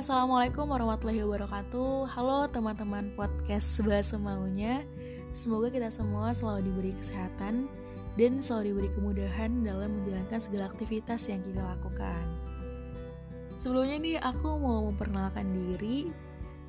Assalamualaikum 0.00 0.64
warahmatullahi 0.64 1.20
wabarakatuh. 1.28 2.08
Halo 2.16 2.48
teman-teman 2.48 3.12
podcast 3.12 3.76
Sebahasa 3.76 4.16
Maunya 4.16 4.80
Semoga 5.36 5.68
kita 5.68 5.92
semua 5.92 6.32
selalu 6.32 6.72
diberi 6.72 6.96
kesehatan 6.96 7.68
Dan 8.16 8.40
selalu 8.40 8.72
diberi 8.72 8.88
kemudahan 8.96 9.60
dalam 9.60 10.00
menjalankan 10.00 10.40
segala 10.40 10.72
aktivitas 10.72 11.28
yang 11.28 11.44
kita 11.44 11.60
lakukan. 11.60 12.24
Sebelumnya 13.60 14.00
nih 14.00 14.16
aku 14.24 14.56
mau 14.56 14.88
memperkenalkan 14.88 15.52
diri. 15.52 16.08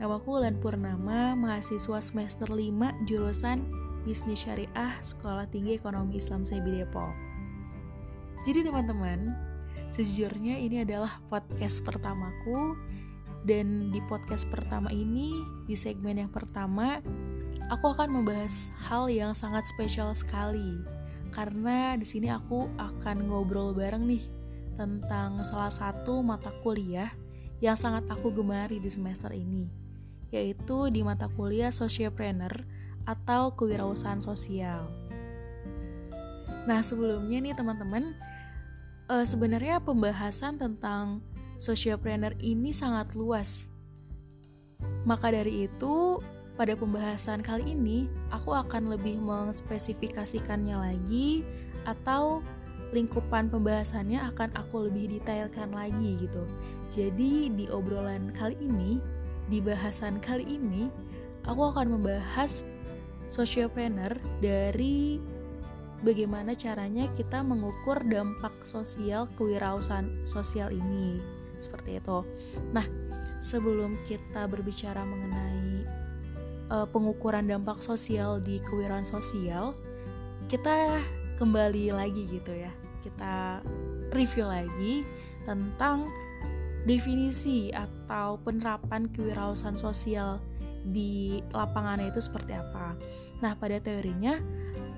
Namaku 0.04 0.44
Lan 0.44 0.60
Purnama, 0.60 1.32
mahasiswa 1.32 2.04
semester 2.04 2.52
5 2.52 3.08
jurusan 3.08 3.64
Bisnis 4.04 4.44
Syariah 4.44 5.00
Sekolah 5.00 5.48
Tinggi 5.48 5.80
Ekonomi 5.80 6.20
Islam 6.20 6.44
Sebi 6.44 6.84
Depok. 6.84 7.16
Jadi 8.44 8.68
teman-teman, 8.68 9.32
sejujurnya 9.96 10.60
ini 10.60 10.84
adalah 10.84 11.24
podcast 11.32 11.80
pertamaku 11.88 12.76
dan 13.42 13.90
di 13.90 13.98
podcast 14.06 14.46
pertama 14.54 14.94
ini, 14.94 15.34
di 15.66 15.74
segmen 15.74 16.22
yang 16.22 16.30
pertama, 16.30 17.02
aku 17.74 17.90
akan 17.98 18.22
membahas 18.22 18.70
hal 18.86 19.10
yang 19.10 19.34
sangat 19.34 19.66
spesial 19.66 20.14
sekali. 20.14 20.86
Karena 21.34 21.98
di 21.98 22.06
sini 22.06 22.30
aku 22.30 22.70
akan 22.78 23.26
ngobrol 23.26 23.74
bareng 23.74 24.04
nih 24.06 24.24
tentang 24.78 25.42
salah 25.42 25.72
satu 25.72 26.22
mata 26.22 26.52
kuliah 26.62 27.10
yang 27.64 27.74
sangat 27.74 28.06
aku 28.14 28.30
gemari 28.30 28.78
di 28.78 28.90
semester 28.92 29.34
ini, 29.34 29.70
yaitu 30.30 30.94
di 30.94 31.02
mata 31.02 31.26
kuliah 31.32 31.74
Sociopreneur 31.74 32.66
atau 33.10 33.58
kewirausahaan 33.58 34.22
sosial. 34.22 34.86
Nah, 36.70 36.86
sebelumnya 36.86 37.42
nih 37.42 37.58
teman-teman, 37.58 38.14
uh, 39.10 39.26
sebenarnya 39.26 39.82
pembahasan 39.82 40.62
tentang 40.62 41.26
sociopreneur 41.62 42.34
ini 42.42 42.74
sangat 42.74 43.14
luas. 43.14 43.70
Maka 45.06 45.30
dari 45.30 45.70
itu, 45.70 46.18
pada 46.58 46.74
pembahasan 46.74 47.46
kali 47.46 47.78
ini, 47.78 48.10
aku 48.34 48.58
akan 48.58 48.90
lebih 48.90 49.22
mengspesifikasikannya 49.22 50.74
lagi 50.74 51.46
atau 51.86 52.42
lingkupan 52.90 53.54
pembahasannya 53.54 54.18
akan 54.34 54.50
aku 54.58 54.90
lebih 54.90 55.22
detailkan 55.22 55.70
lagi 55.70 56.18
gitu. 56.26 56.44
Jadi 56.90 57.54
di 57.54 57.70
obrolan 57.70 58.34
kali 58.34 58.58
ini, 58.58 58.98
di 59.46 59.62
bahasan 59.62 60.18
kali 60.18 60.58
ini, 60.58 60.90
aku 61.46 61.72
akan 61.72 61.94
membahas 61.94 62.66
sociopreneur 63.30 64.18
dari 64.42 65.22
bagaimana 66.04 66.58
caranya 66.58 67.08
kita 67.14 67.46
mengukur 67.46 68.02
dampak 68.02 68.52
sosial 68.66 69.30
kewirausahaan 69.40 70.10
sosial 70.28 70.74
ini 70.74 71.41
seperti 71.62 72.02
itu. 72.02 72.26
Nah, 72.74 72.86
sebelum 73.40 73.98
kita 74.06 74.50
berbicara 74.50 75.06
mengenai 75.06 75.86
uh, 76.74 76.88
pengukuran 76.90 77.46
dampak 77.46 77.80
sosial 77.86 78.42
di 78.42 78.58
kewirausahaan 78.66 79.06
sosial, 79.06 79.66
kita 80.50 81.00
kembali 81.38 81.94
lagi 81.94 82.26
gitu 82.28 82.54
ya. 82.54 82.74
Kita 83.02 83.62
review 84.14 84.46
lagi 84.46 85.06
tentang 85.46 86.06
definisi 86.86 87.70
atau 87.70 88.42
penerapan 88.42 89.10
kewirausahaan 89.10 89.78
sosial 89.78 90.42
di 90.82 91.42
lapangannya 91.54 92.10
itu 92.10 92.22
seperti 92.22 92.58
apa. 92.58 92.98
Nah, 93.46 93.54
pada 93.58 93.78
teorinya 93.78 94.42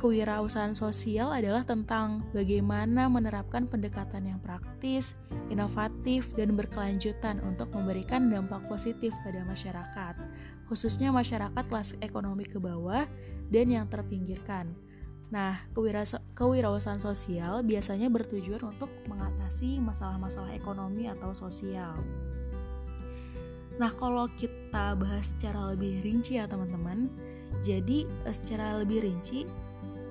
kewirausahaan 0.03 0.75
sosial 0.75 1.31
adalah 1.31 1.63
tentang 1.63 2.27
bagaimana 2.35 3.07
menerapkan 3.07 3.71
pendekatan 3.71 4.27
yang 4.27 4.39
praktis, 4.43 5.15
inovatif, 5.47 6.27
dan 6.35 6.59
berkelanjutan 6.59 7.39
untuk 7.39 7.71
memberikan 7.71 8.27
dampak 8.27 8.67
positif 8.67 9.15
pada 9.23 9.47
masyarakat, 9.47 10.19
khususnya 10.67 11.07
masyarakat 11.15 11.63
kelas 11.71 11.95
ekonomi 12.03 12.43
ke 12.43 12.59
bawah 12.59 13.07
dan 13.47 13.71
yang 13.71 13.87
terpinggirkan. 13.87 14.75
Nah, 15.31 15.63
kewirausahaan 16.35 16.99
sosial 16.99 17.63
biasanya 17.63 18.11
bertujuan 18.11 18.75
untuk 18.75 18.91
mengatasi 19.07 19.79
masalah-masalah 19.79 20.51
ekonomi 20.51 21.07
atau 21.07 21.31
sosial. 21.31 21.95
Nah, 23.79 23.91
kalau 23.95 24.27
kita 24.35 24.99
bahas 24.99 25.31
secara 25.31 25.71
lebih 25.71 26.03
rinci 26.03 26.35
ya 26.35 26.43
teman-teman, 26.43 27.07
jadi 27.63 28.03
eh, 28.03 28.35
secara 28.35 28.83
lebih 28.83 28.99
rinci, 28.99 29.47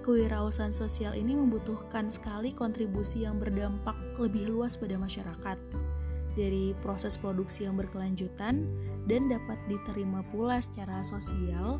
kewirausahaan 0.02 0.74
sosial 0.74 1.14
ini 1.14 1.38
membutuhkan 1.38 2.10
sekali 2.10 2.50
kontribusi 2.50 3.22
yang 3.24 3.38
berdampak 3.38 3.94
lebih 4.18 4.50
luas 4.50 4.74
pada 4.74 4.98
masyarakat 4.98 5.58
dari 6.34 6.74
proses 6.82 7.16
produksi 7.16 7.64
yang 7.68 7.78
berkelanjutan 7.78 8.66
dan 9.06 9.22
dapat 9.30 9.58
diterima 9.70 10.26
pula 10.28 10.58
secara 10.58 11.00
sosial 11.06 11.78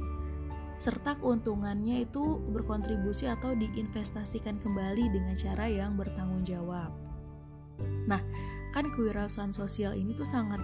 serta 0.83 1.15
keuntungannya 1.23 2.03
itu 2.03 2.43
berkontribusi 2.51 3.31
atau 3.31 3.55
diinvestasikan 3.55 4.59
kembali 4.59 5.15
dengan 5.15 5.39
cara 5.39 5.71
yang 5.71 5.95
bertanggung 5.95 6.43
jawab. 6.43 6.91
Nah, 8.11 8.19
kan 8.75 8.91
kewirausahaan 8.91 9.55
sosial 9.55 9.95
ini 9.95 10.11
tuh 10.11 10.27
sangat 10.27 10.59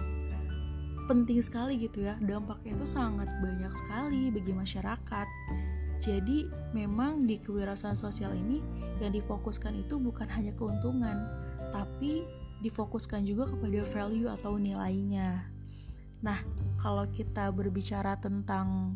penting 1.07 1.39
sekali 1.39 1.79
gitu 1.79 2.03
ya, 2.03 2.19
dampaknya 2.19 2.75
itu 2.75 2.85
sangat 2.85 3.31
banyak 3.39 3.71
sekali 3.71 4.27
bagi 4.27 4.51
masyarakat. 4.51 5.27
Jadi 5.99 6.47
memang 6.71 7.27
di 7.27 7.43
kewirausahaan 7.43 7.99
sosial 7.99 8.31
ini 8.31 8.63
yang 9.03 9.11
difokuskan 9.11 9.75
itu 9.75 9.99
bukan 9.99 10.31
hanya 10.31 10.55
keuntungan, 10.55 11.27
tapi 11.75 12.23
difokuskan 12.63 13.27
juga 13.27 13.51
kepada 13.51 13.83
value 13.83 14.31
atau 14.31 14.55
nilainya. 14.55 15.51
Nah, 16.23 16.39
kalau 16.79 17.03
kita 17.11 17.51
berbicara 17.51 18.15
tentang 18.19 18.95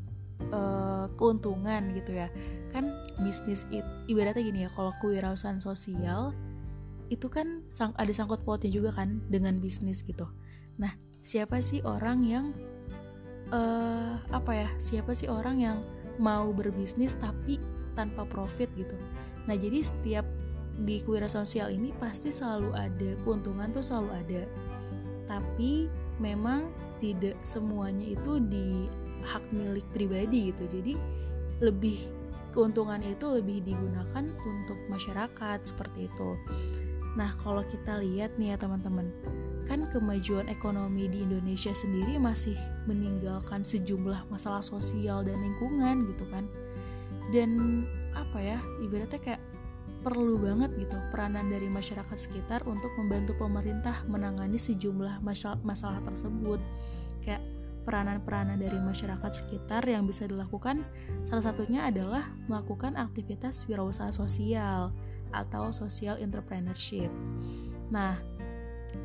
uh, 0.51 1.11
keuntungan 1.19 1.91
gitu 1.95 2.15
ya, 2.15 2.31
kan 2.71 2.87
bisnis 3.19 3.67
it, 3.71 3.83
ibaratnya 4.07 4.43
gini 4.43 4.59
ya, 4.67 4.69
kalau 4.71 4.95
kewirausahaan 5.03 5.59
sosial 5.59 6.31
itu 7.11 7.27
kan 7.27 7.67
sang, 7.67 7.91
ada 7.99 8.11
sangkut 8.15 8.47
pautnya 8.47 8.71
juga 8.71 8.95
kan 8.95 9.19
dengan 9.27 9.59
bisnis 9.59 10.03
gitu. 10.07 10.27
Nah, 10.79 10.95
siapa 11.19 11.59
sih 11.59 11.83
orang 11.83 12.23
yang 12.23 12.45
uh, 13.51 14.19
apa 14.31 14.51
ya? 14.55 14.69
Siapa 14.79 15.11
sih 15.15 15.27
orang 15.27 15.59
yang 15.59 15.77
mau 16.21 16.49
berbisnis 16.53 17.17
tapi 17.17 17.57
tanpa 17.93 18.25
profit 18.25 18.69
gitu. 18.73 18.97
Nah 19.45 19.55
jadi 19.57 19.81
setiap 19.81 20.25
di 20.73 21.01
kewirausahaan 21.05 21.45
sosial 21.45 21.69
ini 21.69 21.93
pasti 22.01 22.33
selalu 22.33 22.73
ada 22.73 23.09
keuntungan 23.21 23.69
tuh 23.69 23.85
selalu 23.85 24.09
ada. 24.13 24.41
Tapi 25.29 25.87
memang 26.17 26.69
tidak 26.97 27.37
semuanya 27.45 28.05
itu 28.05 28.41
di 28.41 28.89
hak 29.23 29.43
milik 29.53 29.85
pribadi 29.93 30.51
gitu. 30.51 30.65
Jadi 30.67 30.93
lebih 31.61 31.97
keuntungan 32.53 33.01
itu 33.01 33.25
lebih 33.33 33.65
digunakan 33.65 34.25
untuk 34.45 34.77
masyarakat 34.87 35.59
seperti 35.65 36.05
itu. 36.11 36.29
Nah, 37.13 37.33
kalau 37.41 37.61
kita 37.65 38.01
lihat 38.01 38.37
nih 38.41 38.53
ya 38.53 38.57
teman-teman, 38.57 39.09
kan 39.65 39.87
kemajuan 39.89 40.51
ekonomi 40.51 41.07
di 41.07 41.23
Indonesia 41.23 41.71
sendiri 41.71 42.19
masih 42.19 42.55
meninggalkan 42.85 43.63
sejumlah 43.63 44.27
masalah 44.27 44.61
sosial 44.61 45.23
dan 45.23 45.39
lingkungan 45.39 46.07
gitu 46.11 46.25
kan 46.29 46.45
dan 47.31 47.83
apa 48.13 48.39
ya 48.39 48.57
ibaratnya 48.83 49.19
kayak 49.19 49.41
perlu 50.03 50.35
banget 50.35 50.75
gitu 50.75 50.99
peranan 51.15 51.47
dari 51.47 51.71
masyarakat 51.71 52.17
sekitar 52.19 52.67
untuk 52.67 52.91
membantu 52.99 53.39
pemerintah 53.39 54.03
menangani 54.11 54.59
sejumlah 54.59 55.23
masalah, 55.23 55.57
masalah 55.63 56.03
tersebut 56.03 56.59
kayak 57.23 57.39
peranan-peranan 57.87 58.59
dari 58.59 58.79
masyarakat 58.79 59.31
sekitar 59.31 59.83
yang 59.87 60.03
bisa 60.07 60.27
dilakukan 60.27 60.83
salah 61.23 61.43
satunya 61.43 61.87
adalah 61.87 62.27
melakukan 62.51 62.99
aktivitas 62.99 63.63
wirausaha 63.67 64.11
sosial 64.11 64.91
atau 65.33 65.73
social 65.73 66.19
entrepreneurship. 66.21 67.09
Nah, 67.89 68.15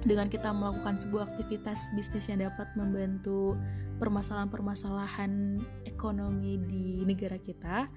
dengan 0.06 0.31
kita 0.31 0.55
melakukan 0.55 0.96
sebuah 0.96 1.35
aktivitas 1.35 1.93
bisnis 1.96 2.31
yang 2.31 2.44
dapat 2.44 2.70
membantu 2.79 3.58
permasalahan-permasalahan 3.99 5.58
ekonomi 5.85 6.56
di 6.64 7.02
negara 7.02 7.37
kita, 7.37 7.90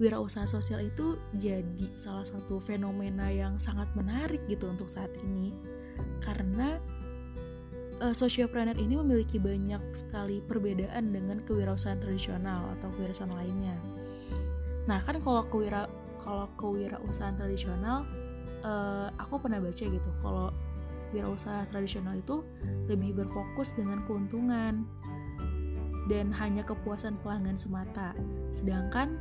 wirausaha 0.00 0.48
sosial 0.48 0.84
itu 0.84 1.20
jadi 1.36 1.92
salah 1.96 2.24
satu 2.24 2.60
fenomena 2.60 3.28
yang 3.28 3.60
sangat 3.60 3.88
menarik 3.92 4.40
gitu 4.48 4.68
untuk 4.68 4.88
saat 4.88 5.12
ini. 5.20 5.52
Karena 6.20 6.80
uh, 8.00 8.14
sociopreneur 8.16 8.76
ini 8.76 8.96
memiliki 8.96 9.36
banyak 9.36 9.80
sekali 9.92 10.40
perbedaan 10.44 11.12
dengan 11.12 11.40
kewirausahaan 11.44 12.00
tradisional 12.00 12.72
atau 12.80 12.88
kewirausahaan 12.96 13.32
lainnya. 13.32 13.76
Nah, 14.88 15.00
kan 15.02 15.18
kalau 15.20 15.44
kewira 15.48 15.88
kalau 16.20 16.50
kewirausahaan 16.58 17.38
tradisional 17.38 18.02
uh, 18.66 19.08
aku 19.20 19.38
pernah 19.38 19.62
baca 19.62 19.84
gitu 19.84 20.10
kalau 20.20 20.50
wirausaha 21.14 21.66
tradisional 21.70 22.18
itu 22.18 22.42
lebih 22.90 23.18
berfokus 23.22 23.74
dengan 23.74 24.02
keuntungan 24.06 24.86
dan 26.06 26.30
hanya 26.34 26.62
kepuasan 26.62 27.18
pelanggan 27.22 27.58
semata. 27.58 28.14
Sedangkan 28.54 29.18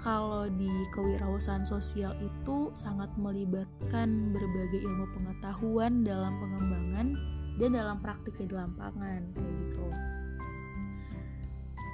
kalau 0.00 0.48
di 0.48 0.70
kewirausahaan 0.92 1.64
sosial 1.64 2.12
itu 2.20 2.72
sangat 2.76 3.08
melibatkan 3.16 4.32
berbagai 4.32 4.84
ilmu 4.84 5.06
pengetahuan 5.16 6.04
dalam 6.04 6.36
pengembangan 6.36 7.06
dan 7.56 7.70
dalam 7.72 7.96
praktiknya 8.04 8.46
di 8.48 8.56
lapangan 8.56 9.20
kayak 9.32 9.54
gitu. 9.64 9.86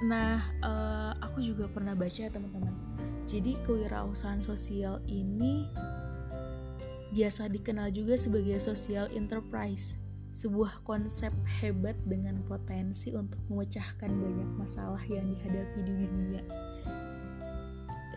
Nah, 0.03 0.43
uh, 0.59 1.11
aku 1.23 1.39
juga 1.39 1.71
pernah 1.71 1.95
baca 1.95 2.19
ya 2.19 2.27
teman-teman. 2.27 2.75
Jadi 3.23 3.55
kewirausahaan 3.63 4.43
sosial 4.43 4.99
ini 5.07 5.63
biasa 7.13 7.45
dikenal 7.45 7.93
juga 7.93 8.17
sebagai 8.17 8.57
social 8.57 9.05
enterprise, 9.13 9.93
sebuah 10.33 10.81
konsep 10.81 11.29
hebat 11.61 11.93
dengan 12.09 12.41
potensi 12.49 13.13
untuk 13.13 13.37
memecahkan 13.53 14.09
banyak 14.09 14.49
masalah 14.57 15.01
yang 15.05 15.29
dihadapi 15.29 15.79
di 15.85 15.93
dunia. 16.09 16.41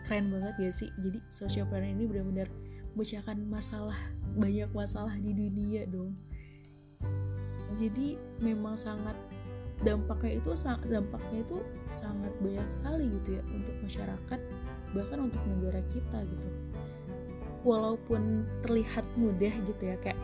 Keren 0.08 0.32
banget 0.32 0.54
ya 0.56 0.70
sih. 0.72 0.88
Jadi 1.02 1.20
social 1.28 1.68
planner 1.68 1.92
ini 1.92 2.08
benar-benar 2.08 2.48
memecahkan 2.96 3.36
masalah 3.44 3.98
banyak 4.32 4.70
masalah 4.72 5.12
di 5.20 5.36
dunia 5.36 5.84
dong. 5.84 6.16
Jadi 7.76 8.16
memang 8.40 8.80
sangat 8.80 9.18
dampaknya 9.84 10.40
itu 10.40 10.56
dampaknya 10.88 11.44
itu 11.44 11.60
sangat 11.92 12.32
banyak 12.40 12.64
sekali 12.64 13.12
gitu 13.20 13.36
ya 13.36 13.42
untuk 13.52 13.76
masyarakat 13.84 14.40
bahkan 14.96 15.18
untuk 15.20 15.42
negara 15.44 15.84
kita 15.92 16.24
gitu 16.24 16.48
walaupun 17.66 18.46
terlihat 18.62 19.02
mudah 19.18 19.50
gitu 19.66 19.82
ya 19.82 19.98
kayak 19.98 20.18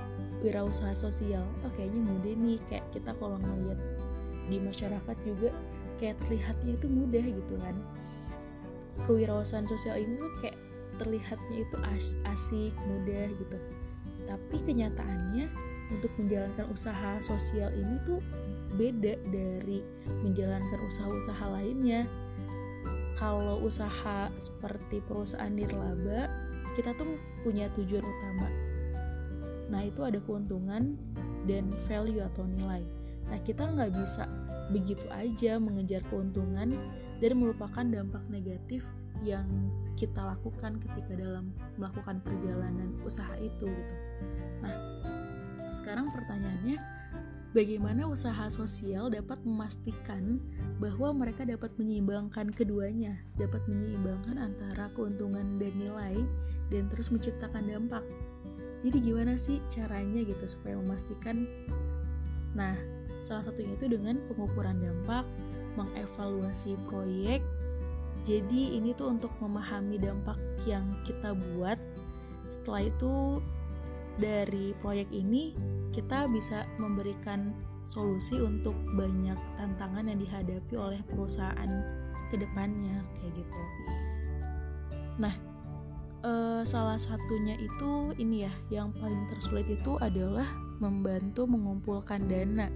wirausaha 0.47 0.95
sosial 0.95 1.43
oh 1.67 1.71
kayaknya 1.75 2.03
mudah 2.07 2.35
nih 2.39 2.59
kayak 2.71 2.87
kita 2.95 3.11
kalau 3.19 3.39
ngeliat 3.43 3.79
di 4.47 4.59
masyarakat 4.59 5.17
juga 5.23 5.51
kayak 6.03 6.19
terlihatnya 6.27 6.73
itu 6.75 6.87
mudah 6.91 7.25
gitu 7.25 7.55
kan. 7.63 7.77
Kewirausahaan 9.07 9.67
sosial 9.67 9.99
ini 10.03 10.19
tuh 10.19 10.33
kayak 10.43 10.59
terlihatnya 11.01 11.57
itu 11.63 11.77
as 11.89 12.07
asik 12.29 12.75
mudah 12.91 13.31
gitu. 13.31 13.57
Tapi 14.27 14.57
kenyataannya 14.63 15.47
untuk 15.93 16.13
menjalankan 16.19 16.67
usaha 16.73 17.19
sosial 17.23 17.71
ini 17.75 17.97
tuh 18.05 18.21
beda 18.77 19.19
dari 19.29 19.85
menjalankan 20.27 20.81
usaha-usaha 20.89 21.45
lainnya. 21.53 22.07
Kalau 23.17 23.63
usaha 23.63 24.33
seperti 24.41 24.99
perusahaan 25.07 25.53
nirlaba 25.53 26.27
kita 26.75 26.97
tuh 26.97 27.19
punya 27.43 27.69
tujuan 27.77 28.05
utama 28.05 28.49
nah 29.73 29.81
itu 29.85 30.01
ada 30.05 30.21
keuntungan 30.21 30.97
dan 31.49 31.71
value 31.89 32.23
atau 32.23 32.45
nilai 32.45 32.85
nah 33.29 33.39
kita 33.41 33.65
nggak 33.65 33.93
bisa 33.97 34.29
begitu 34.73 35.05
aja 35.13 35.61
mengejar 35.61 36.01
keuntungan 36.09 36.73
dan 37.23 37.33
melupakan 37.39 37.85
dampak 37.85 38.25
negatif 38.33 38.83
yang 39.23 39.47
kita 39.95 40.19
lakukan 40.19 40.83
ketika 40.83 41.15
dalam 41.15 41.55
melakukan 41.79 42.19
perjalanan 42.27 42.91
usaha 43.07 43.33
itu 43.39 43.71
gitu. 43.71 43.97
Nah, 44.65 44.75
sekarang 45.79 46.11
pertanyaannya 46.11 46.77
bagaimana 47.55 48.11
usaha 48.11 48.51
sosial 48.51 49.15
dapat 49.15 49.39
memastikan 49.47 50.43
bahwa 50.83 51.15
mereka 51.15 51.47
dapat 51.47 51.71
menyeimbangkan 51.79 52.51
keduanya, 52.51 53.23
dapat 53.39 53.63
menyeimbangkan 53.71 54.43
antara 54.43 54.91
keuntungan 54.99 55.61
dan 55.63 55.73
nilai 55.79 56.19
dan 56.73 56.89
terus 56.89 57.13
menciptakan 57.13 57.69
dampak. 57.69 58.03
Jadi 58.83 58.99
gimana 58.99 59.37
sih 59.39 59.63
caranya 59.71 60.25
gitu 60.25 60.43
supaya 60.49 60.75
memastikan 60.81 61.47
Nah, 62.53 62.77
salah 63.25 63.45
satunya 63.45 63.73
itu 63.77 63.89
dengan 63.89 64.21
pengukuran 64.29 64.81
dampak, 64.81 65.25
mengevaluasi 65.77 66.77
proyek. 66.89 67.41
Jadi 68.23 68.79
ini 68.79 68.95
tuh 68.95 69.11
untuk 69.11 69.33
memahami 69.43 69.99
dampak 69.99 70.39
yang 70.69 70.85
kita 71.03 71.35
buat. 71.35 71.81
Setelah 72.53 72.87
itu 72.87 73.41
dari 74.21 74.77
proyek 74.85 75.09
ini 75.11 75.57
kita 75.97 76.29
bisa 76.29 76.69
memberikan 76.77 77.57
solusi 77.89 78.39
untuk 78.39 78.77
banyak 78.95 79.37
tantangan 79.59 80.07
yang 80.07 80.21
dihadapi 80.21 80.75
oleh 80.77 81.01
perusahaan 81.09 81.73
ke 82.31 82.37
depannya 82.39 83.01
kayak 83.19 83.33
gitu. 83.35 83.63
Nah, 85.19 85.35
eh, 86.23 86.63
salah 86.65 86.99
satunya 86.99 87.59
itu 87.59 88.17
ini 88.17 88.47
ya, 88.47 88.53
yang 88.71 88.95
paling 88.97 89.29
tersulit 89.29 89.67
itu 89.69 89.99
adalah 89.99 90.47
membantu 90.79 91.47
mengumpulkan 91.47 92.27
dana. 92.27 92.71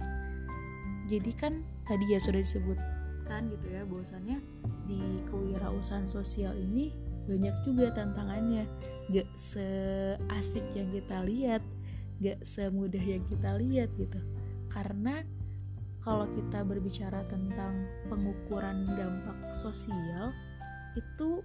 Jadi 1.07 1.31
kan 1.35 1.63
tadi 1.87 2.11
ya 2.11 2.19
sudah 2.19 2.43
disebutkan 2.43 3.51
gitu 3.51 3.67
ya, 3.71 3.87
bahwasannya 3.87 4.43
di 4.87 5.23
kewirausahaan 5.27 6.07
sosial 6.07 6.55
ini 6.55 6.91
banyak 7.27 7.55
juga 7.67 7.91
tantangannya 7.91 8.63
gak 9.11 9.27
seasik 9.35 10.63
yang 10.71 10.87
kita 10.95 11.19
lihat 11.27 11.61
gak 12.23 12.39
semudah 12.47 13.03
yang 13.03 13.21
kita 13.27 13.51
lihat 13.59 13.91
gitu 13.99 14.17
karena 14.71 15.27
kalau 16.07 16.23
kita 16.31 16.63
berbicara 16.63 17.19
tentang 17.27 17.83
pengukuran 18.07 18.87
dampak 18.95 19.51
sosial 19.51 20.31
itu 20.95 21.43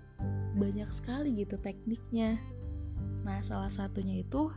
banyak 0.62 0.87
sekali 0.94 1.43
gitu 1.43 1.59
tekniknya. 1.59 2.38
Nah 3.26 3.43
salah 3.43 3.70
satunya 3.75 4.23
itu 4.23 4.55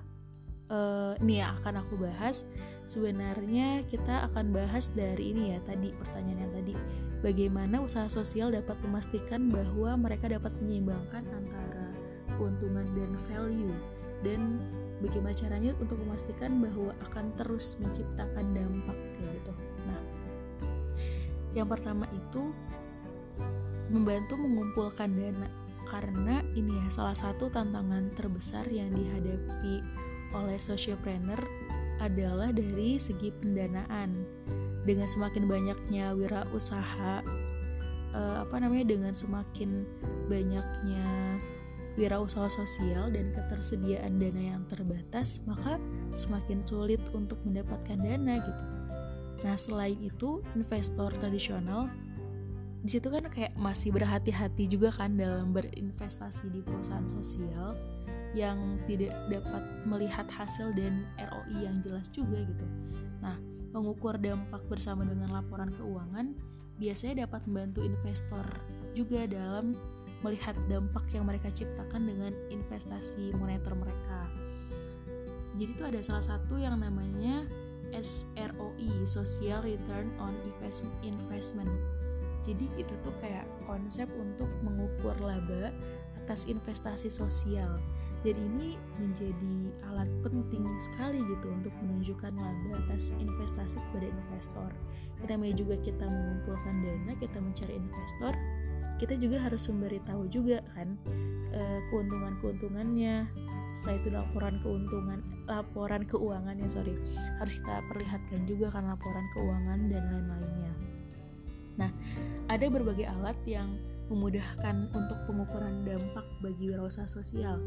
uh, 0.69 1.17
ini 1.17 1.41
ya 1.41 1.57
akan 1.57 1.81
aku 1.81 1.97
bahas 1.97 2.45
sebenarnya 2.85 3.81
kita 3.89 4.29
akan 4.29 4.53
bahas 4.53 4.93
dari 4.93 5.33
ini 5.33 5.57
ya 5.57 5.59
tadi 5.65 5.89
pertanyaan 5.89 6.45
yang 6.45 6.53
tadi. 6.53 6.73
Bagaimana 7.25 7.81
usaha 7.81 8.05
sosial 8.05 8.53
dapat 8.53 8.77
memastikan 8.85 9.49
bahwa 9.49 9.97
mereka 9.97 10.29
dapat 10.29 10.53
menyeimbangkan 10.61 11.25
antara 11.25 11.89
keuntungan 12.37 12.85
dan 12.93 13.11
value? 13.25 13.73
Dan 14.21 14.61
bagaimana 15.01 15.33
caranya 15.33 15.73
untuk 15.81 15.97
memastikan 16.05 16.61
bahwa 16.61 16.93
akan 17.09 17.33
terus 17.33 17.81
menciptakan 17.81 18.45
dampak 18.53 18.97
kayak 19.17 19.41
gitu. 19.41 19.53
Nah, 19.89 20.01
yang 21.57 21.65
pertama 21.65 22.05
itu 22.13 22.53
membantu 23.89 24.37
mengumpulkan 24.37 25.09
dana 25.09 25.49
karena 25.95 26.43
ini 26.59 26.75
ya 26.75 26.91
salah 26.91 27.15
satu 27.15 27.47
tantangan 27.47 28.11
terbesar 28.19 28.67
yang 28.67 28.91
dihadapi 28.91 29.79
oleh 30.35 30.59
sociopreneur 30.59 31.39
adalah 32.03 32.51
dari 32.51 32.99
segi 32.99 33.31
pendanaan 33.31 34.27
dengan 34.83 35.07
semakin 35.07 35.47
banyaknya 35.47 36.11
wirausaha 36.11 37.23
uh, 38.11 38.35
apa 38.43 38.55
namanya 38.59 38.91
dengan 38.91 39.15
semakin 39.15 39.87
banyaknya 40.27 41.39
wirausaha 41.95 42.51
sosial 42.51 43.07
dan 43.15 43.31
ketersediaan 43.31 44.19
dana 44.19 44.59
yang 44.59 44.63
terbatas 44.67 45.39
maka 45.47 45.79
semakin 46.11 46.59
sulit 46.67 46.99
untuk 47.15 47.39
mendapatkan 47.47 47.95
dana 47.95 48.35
gitu. 48.43 48.63
Nah 49.47 49.55
selain 49.55 49.95
itu 50.03 50.43
investor 50.59 51.07
tradisional 51.23 51.87
di 52.85 52.93
situ 52.93 53.09
kan 53.09 53.25
kayak 53.33 53.57
masih 53.57 53.89
berhati-hati 53.89 54.69
juga 54.69 54.93
kan 54.93 55.17
dalam 55.17 55.49
berinvestasi 55.57 56.53
di 56.53 56.61
perusahaan 56.61 57.09
sosial 57.09 57.73
yang 58.37 58.77
tidak 58.85 59.09
dapat 59.25 59.63
melihat 59.89 60.29
hasil 60.29 60.69
dan 60.77 61.01
ROI 61.17 61.65
yang 61.65 61.81
jelas 61.81 62.13
juga 62.13 62.45
gitu. 62.45 62.61
Nah, 63.25 63.41
mengukur 63.73 64.21
dampak 64.21 64.61
bersama 64.69 65.01
dengan 65.01 65.33
laporan 65.33 65.73
keuangan 65.73 66.37
biasanya 66.77 67.25
dapat 67.25 67.41
membantu 67.49 67.81
investor 67.81 68.45
juga 68.93 69.25
dalam 69.25 69.73
melihat 70.21 70.53
dampak 70.69 71.09
yang 71.09 71.25
mereka 71.25 71.49
ciptakan 71.57 72.05
dengan 72.05 72.37
investasi 72.53 73.33
moneter 73.33 73.73
mereka. 73.73 74.29
Jadi 75.57 75.71
itu 75.73 75.83
ada 75.89 76.01
salah 76.05 76.37
satu 76.37 76.61
yang 76.61 76.77
namanya 76.77 77.49
SROI, 77.97 79.09
Social 79.09 79.65
Return 79.65 80.13
on 80.21 80.37
Investment. 81.01 81.94
Jadi 82.45 82.69
itu 82.77 82.93
tuh 83.01 83.13
kayak 83.19 83.49
konsep 83.65 84.05
untuk 84.21 84.47
mengukur 84.61 85.17
laba 85.17 85.73
atas 86.21 86.45
investasi 86.45 87.09
sosial. 87.09 87.81
Dan 88.21 88.37
ini 88.41 88.73
menjadi 88.97 89.73
alat 89.89 90.09
penting 90.25 90.65
sekali 90.81 91.21
gitu 91.25 91.49
untuk 91.49 91.73
menunjukkan 91.85 92.33
laba 92.33 92.71
atas 92.85 93.13
investasi 93.17 93.77
kepada 93.89 94.09
investor. 94.09 94.69
Kita 95.21 95.33
mau 95.37 95.49
juga 95.53 95.75
kita 95.81 96.05
mengumpulkan 96.05 96.85
dana 96.85 97.13
kita 97.17 97.37
mencari 97.41 97.73
investor 97.77 98.33
kita 98.95 99.19
juga 99.19 99.43
harus 99.43 99.67
memberitahu 99.67 100.23
juga 100.31 100.63
kan 100.71 100.95
eh, 101.51 101.79
keuntungan-keuntungannya. 101.91 103.27
Setelah 103.75 103.95
itu 103.99 104.07
laporan 104.07 104.55
keuntungan 104.63 105.19
laporan 105.45 106.07
keuangannya 106.07 106.65
sorry 106.65 106.95
harus 107.37 107.53
kita 107.59 107.83
perlihatkan 107.91 108.41
juga 108.49 108.73
kan 108.73 108.87
laporan 108.89 109.25
keuangan 109.37 109.79
dan 109.91 110.03
lain-lainnya 110.09 110.84
nah 111.75 111.91
ada 112.47 112.65
berbagai 112.69 113.07
alat 113.07 113.37
yang 113.47 113.75
memudahkan 114.09 114.93
untuk 114.93 115.17
pengukuran 115.25 115.81
dampak 115.81 116.25
bagi 116.45 116.69
wirausaha 116.69 117.09
sosial. 117.09 117.57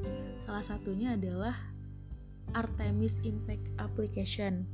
Salah 0.46 0.62
satunya 0.62 1.18
adalah 1.18 1.54
Artemis 2.54 3.18
Impact 3.26 3.74
Application 3.76 4.64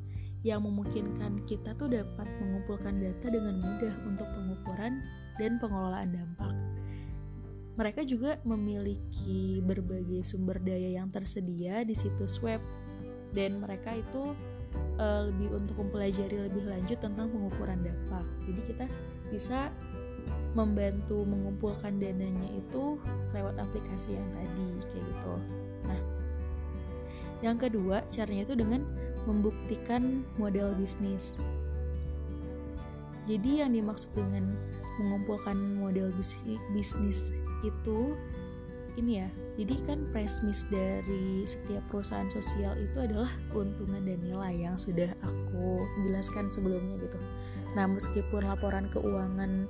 yang 0.45 0.61
memungkinkan 0.61 1.49
kita 1.49 1.73
tuh 1.81 1.89
dapat 1.89 2.29
mengumpulkan 2.37 3.01
data 3.01 3.33
dengan 3.33 3.65
mudah 3.65 3.95
untuk 4.05 4.29
pengukuran 4.29 5.01
dan 5.41 5.57
pengelolaan 5.57 6.13
dampak. 6.13 6.53
Mereka 7.75 8.07
juga 8.07 8.39
memiliki 8.47 9.59
berbagai 9.65 10.23
sumber 10.29 10.63
daya 10.63 11.01
yang 11.01 11.11
tersedia 11.11 11.83
di 11.83 11.97
situs 11.97 12.39
web 12.39 12.61
dan 13.35 13.59
mereka 13.59 13.99
itu 13.99 14.37
uh, 15.01 15.27
lebih 15.27 15.59
untuk 15.59 15.83
mempelajari 15.83 16.39
lebih 16.39 16.71
lanjut 16.71 17.01
tentang 17.03 17.27
pengukuran 17.35 17.83
dampak. 17.83 18.23
Jadi 18.47 18.61
kita 18.63 18.87
bisa 19.35 19.75
membantu 20.55 21.27
mengumpulkan 21.27 21.99
dananya 21.99 22.47
itu 22.55 22.95
lewat 23.35 23.59
aplikasi 23.59 24.15
yang 24.15 24.29
tadi 24.31 24.69
kayak 24.95 25.03
gitu. 25.03 25.35
Nah, 25.91 26.01
yang 27.43 27.59
kedua 27.59 28.07
caranya 28.15 28.47
itu 28.47 28.55
dengan 28.55 28.87
membuktikan 29.27 30.23
model 30.39 30.71
bisnis. 30.79 31.35
Jadi 33.27 33.67
yang 33.67 33.75
dimaksud 33.75 34.15
dengan 34.15 34.55
mengumpulkan 35.03 35.59
model 35.83 36.15
bisnis 36.71 37.35
itu 37.67 38.15
ini 38.95 39.27
ya 39.27 39.29
jadi 39.59 39.75
kan 39.87 39.99
premis 40.15 40.67
dari 40.71 41.43
setiap 41.47 41.83
perusahaan 41.91 42.31
sosial 42.31 42.79
itu 42.79 42.99
adalah 43.03 43.31
keuntungan 43.51 44.03
dan 44.07 44.19
nilai 44.23 44.55
yang 44.55 44.79
sudah 44.79 45.11
aku 45.23 45.83
jelaskan 46.07 46.47
sebelumnya 46.51 46.99
gitu 47.03 47.19
nah 47.75 47.91
meskipun 47.91 48.47
laporan 48.47 48.87
keuangan 48.91 49.67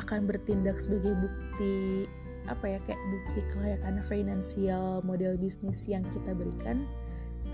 akan 0.00 0.20
bertindak 0.26 0.80
sebagai 0.80 1.14
bukti 1.14 2.08
apa 2.44 2.76
ya 2.76 2.78
kayak 2.84 3.00
bukti 3.08 3.40
kelayakan 3.56 4.04
finansial 4.04 5.00
model 5.00 5.36
bisnis 5.40 5.88
yang 5.88 6.04
kita 6.12 6.36
berikan 6.36 6.84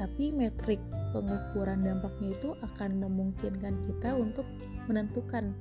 tapi 0.00 0.32
metrik 0.32 0.80
pengukuran 1.12 1.85
dampaknya 1.85 2.32
itu 2.32 2.50
akan 2.64 3.04
memungkinkan 3.04 3.75
kita 3.85 4.16
untuk 4.16 4.49
menentukan 4.88 5.52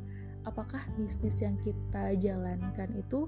apakah 0.47 0.79
bisnis 0.95 1.43
yang 1.43 1.59
kita 1.59 2.15
jalankan 2.15 2.89
itu 2.95 3.27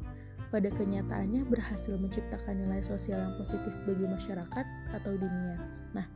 pada 0.51 0.67
kenyataannya 0.67 1.48
berhasil 1.48 1.96
menciptakan 1.96 2.60
nilai 2.60 2.84
sosial 2.84 3.24
yang 3.24 3.36
positif 3.39 3.72
bagi 3.88 4.03
masyarakat 4.03 4.65
atau 4.91 5.12
dunia. 5.15 5.55
Nah, 5.96 6.08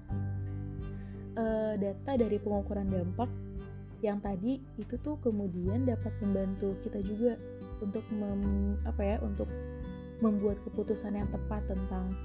eh, 1.40 1.74
data 1.80 2.12
dari 2.20 2.36
pengukuran 2.40 2.92
dampak 2.92 3.32
yang 4.06 4.22
tadi 4.22 4.62
itu 4.78 4.96
tuh 5.02 5.18
kemudian 5.18 5.90
dapat 5.90 6.14
membantu 6.22 6.78
kita 6.86 7.02
juga 7.02 7.36
untuk 7.82 8.06
mem, 8.14 8.78
apa 8.86 9.02
ya 9.02 9.18
untuk 9.26 9.50
membuat 10.24 10.62
keputusan 10.64 11.18
yang 11.18 11.28
tepat 11.34 11.66
tentang 11.68 12.16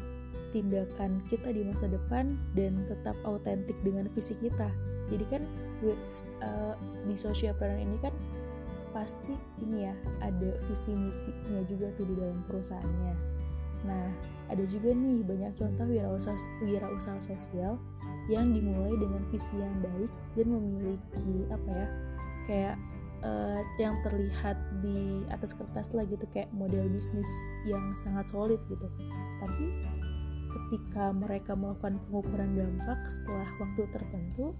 tindakan 0.54 1.22
kita 1.30 1.50
di 1.50 1.62
masa 1.62 1.86
depan 1.90 2.36
dan 2.54 2.84
tetap 2.86 3.16
autentik 3.26 3.74
dengan 3.82 4.06
visi 4.12 4.34
kita. 4.38 4.70
Jadi 5.10 5.24
kan 5.26 5.42
uh, 6.42 6.74
di 7.06 7.16
social 7.18 7.54
planner 7.58 7.82
ini 7.82 7.98
kan 7.98 8.14
pasti 8.90 9.34
ini 9.62 9.86
ya 9.86 9.94
ada 10.22 10.50
visi 10.66 10.90
misinya 10.94 11.62
juga 11.66 11.94
tuh 11.94 12.06
di 12.06 12.14
dalam 12.18 12.38
perusahaannya. 12.46 13.14
Nah, 13.86 14.06
ada 14.50 14.64
juga 14.66 14.90
nih 14.90 15.22
banyak 15.22 15.54
contoh 15.56 15.86
wirausaha 15.86 16.36
wirausaha 16.66 17.22
sosial 17.22 17.78
yang 18.30 18.54
dimulai 18.54 18.94
dengan 18.94 19.26
visi 19.28 19.58
yang 19.58 19.74
baik 19.82 20.12
dan 20.38 20.46
memiliki 20.46 21.50
apa 21.50 21.70
ya 21.74 21.86
kayak 22.46 22.76
uh, 23.26 23.60
yang 23.82 23.98
terlihat 24.06 24.56
di 24.80 25.26
atas 25.34 25.52
kertas 25.52 25.90
lah 25.92 26.06
gitu 26.06 26.24
kayak 26.30 26.48
model 26.54 26.86
bisnis 26.88 27.28
yang 27.66 27.82
sangat 27.98 28.30
solid 28.30 28.62
gitu. 28.70 28.86
Tapi 29.42 29.66
ketika 30.50 31.14
mereka 31.14 31.52
melakukan 31.54 31.98
pengukuran 32.08 32.54
dampak 32.54 32.98
setelah 33.06 33.48
waktu 33.58 33.82
tertentu, 33.90 34.54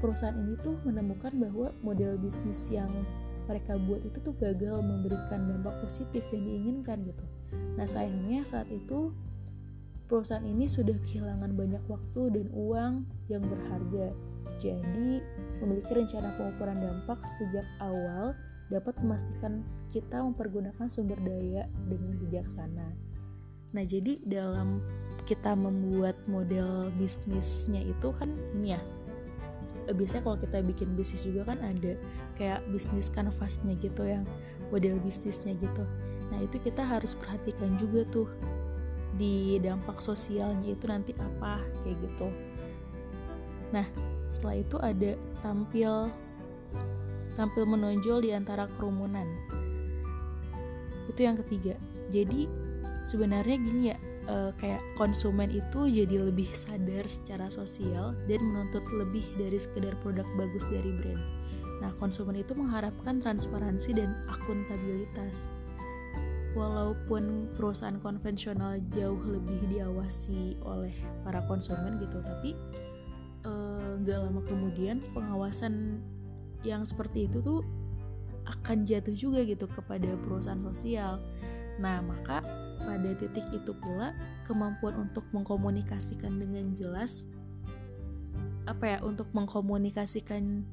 perusahaan 0.00 0.36
ini 0.36 0.54
tuh 0.60 0.76
menemukan 0.84 1.32
bahwa 1.36 1.72
model 1.80 2.20
bisnis 2.20 2.68
yang 2.68 2.90
mereka 3.44 3.76
buat 3.76 4.00
itu 4.00 4.18
tuh 4.24 4.32
gagal 4.40 4.80
memberikan 4.80 5.44
dampak 5.48 5.76
positif 5.84 6.24
yang 6.32 6.44
diinginkan 6.44 7.04
gitu. 7.04 7.24
Nah 7.76 7.84
sayangnya 7.84 8.44
saat 8.44 8.68
itu 8.72 9.12
perusahaan 10.06 10.44
ini 10.44 10.68
sudah 10.68 10.96
kehilangan 11.04 11.52
banyak 11.56 11.82
waktu 11.88 12.22
dan 12.32 12.46
uang 12.52 13.08
yang 13.28 13.42
berharga. 13.44 14.12
Jadi 14.60 15.20
memiliki 15.60 15.92
rencana 15.92 16.32
pengukuran 16.36 16.78
dampak 16.80 17.20
sejak 17.40 17.64
awal 17.80 18.36
dapat 18.72 18.96
memastikan 19.00 19.60
kita 19.92 20.24
mempergunakan 20.24 20.86
sumber 20.88 21.20
daya 21.20 21.68
dengan 21.88 22.16
bijaksana. 22.20 22.88
Nah 23.74 23.84
jadi 23.84 24.22
dalam 24.24 24.80
kita 25.24 25.56
membuat 25.56 26.16
model 26.28 26.92
bisnisnya 27.00 27.80
itu 27.80 28.12
kan 28.16 28.28
ini 28.56 28.76
ya 28.76 28.80
biasanya 29.92 30.24
kalau 30.24 30.38
kita 30.40 30.58
bikin 30.64 30.88
bisnis 30.96 31.28
juga 31.28 31.52
kan 31.52 31.60
ada 31.60 31.92
kayak 32.40 32.64
bisnis 32.72 33.12
canvasnya 33.12 33.76
gitu 33.84 34.04
yang 34.08 34.24
model 34.72 34.96
bisnisnya 35.04 35.52
gitu 35.60 35.84
nah 36.32 36.40
itu 36.40 36.56
kita 36.64 36.80
harus 36.80 37.12
perhatikan 37.12 37.76
juga 37.76 38.08
tuh 38.08 38.28
di 39.14 39.58
dampak 39.62 40.02
sosialnya 40.02 40.74
itu 40.74 40.84
nanti 40.90 41.12
apa 41.18 41.62
kayak 41.82 41.96
gitu 42.02 42.28
nah 43.70 43.86
setelah 44.30 44.56
itu 44.58 44.76
ada 44.78 45.10
tampil 45.42 46.10
tampil 47.34 47.64
menonjol 47.66 48.22
di 48.22 48.30
antara 48.30 48.70
kerumunan 48.78 49.26
itu 51.10 51.20
yang 51.22 51.38
ketiga 51.38 51.74
jadi 52.10 52.46
sebenarnya 53.04 53.56
gini 53.60 53.82
ya 53.94 53.98
uh, 54.28 54.50
kayak 54.56 54.80
konsumen 54.96 55.52
itu 55.52 55.88
jadi 55.88 56.16
lebih 56.30 56.48
sadar 56.52 57.04
secara 57.08 57.48
sosial 57.52 58.16
dan 58.28 58.40
menuntut 58.40 58.84
lebih 58.92 59.24
dari 59.36 59.60
sekedar 59.60 59.96
produk 60.00 60.26
bagus 60.36 60.64
dari 60.68 60.90
brand. 61.00 61.22
Nah, 61.82 61.92
konsumen 62.00 62.40
itu 62.40 62.56
mengharapkan 62.56 63.20
transparansi 63.20 63.92
dan 63.96 64.16
akuntabilitas. 64.30 65.52
Walaupun 66.54 67.50
perusahaan 67.58 67.98
konvensional 67.98 68.78
jauh 68.94 69.18
lebih 69.26 69.58
diawasi 69.74 70.62
oleh 70.62 70.94
para 71.26 71.42
konsumen 71.50 71.98
gitu, 71.98 72.22
tapi 72.22 72.54
eh, 73.42 73.90
nggak 73.98 74.18
uh, 74.18 74.22
lama 74.22 74.40
kemudian 74.46 75.02
pengawasan 75.10 75.98
yang 76.62 76.86
seperti 76.86 77.26
itu 77.26 77.42
tuh 77.42 77.66
akan 78.46 78.86
jatuh 78.86 79.16
juga 79.16 79.42
gitu 79.42 79.66
kepada 79.66 80.14
perusahaan 80.22 80.62
sosial. 80.70 81.18
Nah, 81.82 81.98
maka 82.04 82.38
pada 82.84 83.10
titik 83.18 83.44
itu 83.50 83.72
pula, 83.74 84.14
kemampuan 84.46 84.94
untuk 85.08 85.26
mengkomunikasikan 85.34 86.38
dengan 86.38 86.76
jelas 86.78 87.26
apa 88.64 88.96
ya, 88.96 88.98
untuk 89.04 89.28
mengkomunikasikan 89.36 90.64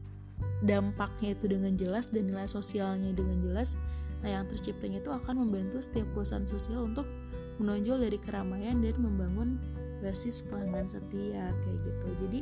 dampaknya 0.63 1.35
itu 1.35 1.45
dengan 1.50 1.73
jelas 1.75 2.07
dan 2.07 2.29
nilai 2.29 2.47
sosialnya 2.47 3.11
dengan 3.11 3.41
jelas. 3.43 3.75
Nah, 4.21 4.29
yang 4.29 4.45
terciptanya 4.45 5.01
itu 5.01 5.09
akan 5.09 5.45
membantu 5.45 5.81
setiap 5.81 6.05
perusahaan 6.13 6.45
sosial 6.45 6.85
untuk 6.85 7.09
menonjol 7.57 8.05
dari 8.05 8.17
keramaian 8.21 8.81
dan 8.81 8.95
membangun 9.01 9.57
basis 10.01 10.41
pelanggan 10.45 10.89
setia 10.89 11.53
kayak 11.61 11.79
gitu. 11.85 12.07
Jadi 12.25 12.39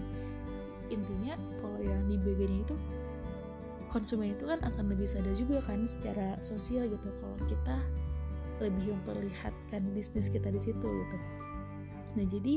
intinya 0.89 1.36
kalau 1.59 1.79
yang 1.83 2.01
di 2.07 2.15
bagian 2.19 2.63
itu 2.63 2.75
konsumen 3.91 4.33
itu 4.33 4.48
kan 4.48 4.59
akan 4.63 4.86
lebih 4.91 5.05
sadar 5.09 5.33
juga 5.36 5.59
kan 5.65 5.86
secara 5.86 6.38
sosial 6.39 6.88
gitu 6.88 7.09
kalau 7.19 7.38
kita 7.45 7.77
lebih 8.59 8.95
memperlihatkan 8.95 9.81
bisnis 9.95 10.31
kita 10.31 10.51
di 10.51 10.59
situ 10.59 10.83
gitu. 10.88 11.17
Nah 12.15 12.25
jadi 12.27 12.53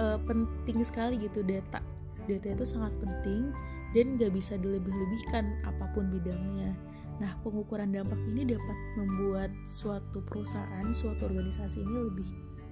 uh, 0.00 0.18
penting 0.26 0.82
sekali 0.82 1.18
gitu 1.18 1.42
data. 1.42 1.82
Data 2.28 2.46
itu 2.52 2.64
sangat 2.66 2.92
penting 3.00 3.54
dan 3.96 4.20
gak 4.20 4.36
bisa 4.36 4.60
dilebih-lebihkan 4.60 5.64
apa 5.64 5.88
pun 5.96 6.12
bidangnya 6.12 6.76
nah 7.18 7.34
pengukuran 7.42 7.90
dampak 7.90 8.18
ini 8.30 8.54
dapat 8.54 8.78
membuat 8.94 9.50
suatu 9.66 10.22
perusahaan 10.22 10.86
suatu 10.94 11.26
organisasi 11.26 11.82
ini 11.82 11.96
lebih 12.10 12.28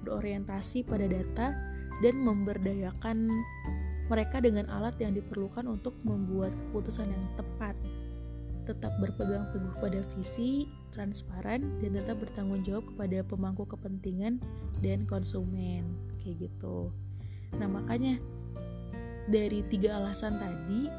berorientasi 0.06 0.86
pada 0.86 1.06
data 1.10 1.50
dan 1.98 2.14
memberdayakan 2.22 3.26
mereka 4.06 4.38
dengan 4.38 4.70
alat 4.70 4.94
yang 5.02 5.18
diperlukan 5.18 5.66
untuk 5.66 5.98
membuat 6.06 6.54
keputusan 6.70 7.10
yang 7.10 7.24
tepat 7.34 7.74
tetap 8.66 8.98
berpegang 8.98 9.46
teguh 9.54 9.72
pada 9.78 10.02
visi, 10.18 10.66
transparan, 10.90 11.78
dan 11.78 11.94
tetap 11.94 12.18
bertanggung 12.18 12.66
jawab 12.66 12.82
kepada 12.92 13.22
pemangku 13.22 13.64
kepentingan 13.64 14.42
dan 14.82 15.06
konsumen. 15.06 15.94
Kayak 16.20 16.50
gitu. 16.50 16.90
Nah, 17.56 17.70
makanya 17.70 18.18
dari 19.30 19.62
tiga 19.70 20.02
alasan 20.02 20.34
tadi, 20.34 20.90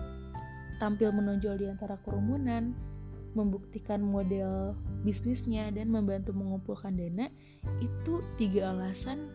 tampil 0.80 1.12
menonjol 1.12 1.60
di 1.60 1.68
antara 1.68 2.00
kerumunan, 2.00 2.72
membuktikan 3.34 4.00
model 4.04 4.78
bisnisnya, 5.04 5.72
dan 5.74 5.90
membantu 5.92 6.32
mengumpulkan 6.32 6.96
dana, 6.96 7.28
itu 7.84 8.24
tiga 8.40 8.72
alasan 8.72 9.28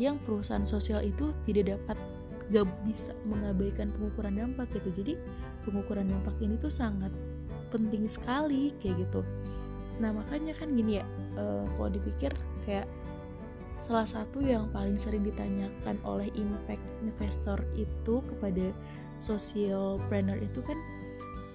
yang 0.00 0.16
perusahaan 0.24 0.64
sosial 0.64 1.04
itu 1.04 1.32
tidak 1.44 1.76
dapat 1.76 1.96
gak 2.50 2.66
bisa 2.82 3.14
mengabaikan 3.24 3.92
pengukuran 3.94 4.36
dampak 4.36 4.68
gitu. 4.74 4.90
Jadi 4.90 5.14
pengukuran 5.64 6.08
dampak 6.08 6.34
ini 6.42 6.58
tuh 6.58 6.72
sangat 6.72 7.12
penting 7.70 8.04
sekali 8.10 8.74
kayak 8.82 9.06
gitu 9.06 9.22
nah 10.00 10.10
makanya 10.10 10.56
kan 10.56 10.72
gini 10.74 10.98
ya 11.00 11.04
uh, 11.38 11.64
kalau 11.76 11.92
dipikir 11.92 12.32
kayak 12.64 12.88
salah 13.80 14.04
satu 14.04 14.44
yang 14.44 14.68
paling 14.72 14.96
sering 14.96 15.24
ditanyakan 15.24 15.96
oleh 16.04 16.28
impact 16.36 16.84
investor 17.04 17.60
itu 17.76 18.20
kepada 18.24 18.72
social 19.20 20.00
planner 20.08 20.36
itu 20.40 20.60
kan 20.64 20.76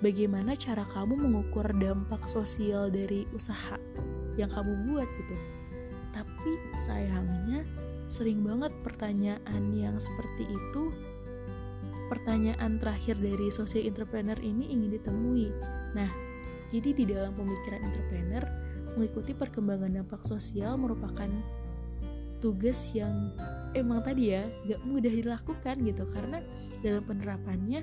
bagaimana 0.03 0.55
cara 0.55 0.83
kamu 0.89 1.15
mengukur 1.15 1.67
dampak 1.75 2.27
sosial 2.27 2.91
dari 2.91 3.27
usaha 3.31 3.79
yang 4.35 4.51
kamu 4.51 4.91
buat 4.91 5.07
gitu 5.19 5.35
tapi 6.15 6.51
sayangnya 6.79 7.67
sering 8.07 8.45
banget 8.45 8.71
pertanyaan 8.85 9.63
yang 9.75 9.99
seperti 9.99 10.47
itu 10.47 10.93
pertanyaan 12.07 12.77
terakhir 12.77 13.17
dari 13.17 13.49
social 13.49 13.81
entrepreneur 13.81 14.37
ini 14.37 14.69
ingin 14.69 14.93
ditemui. 14.93 15.49
Nah, 15.97 16.09
jadi 16.69 16.93
di 16.93 17.03
dalam 17.09 17.33
pemikiran 17.33 17.81
entrepreneur, 17.81 18.43
mengikuti 18.95 19.33
perkembangan 19.33 20.01
dampak 20.01 20.21
sosial 20.23 20.77
merupakan 20.77 21.27
tugas 22.39 22.93
yang 22.93 23.33
emang 23.73 24.05
tadi 24.05 24.37
ya 24.37 24.45
gak 24.69 24.81
mudah 24.85 25.09
dilakukan 25.09 25.75
gitu 25.81 26.03
karena 26.13 26.39
dalam 26.85 27.03
penerapannya 27.09 27.81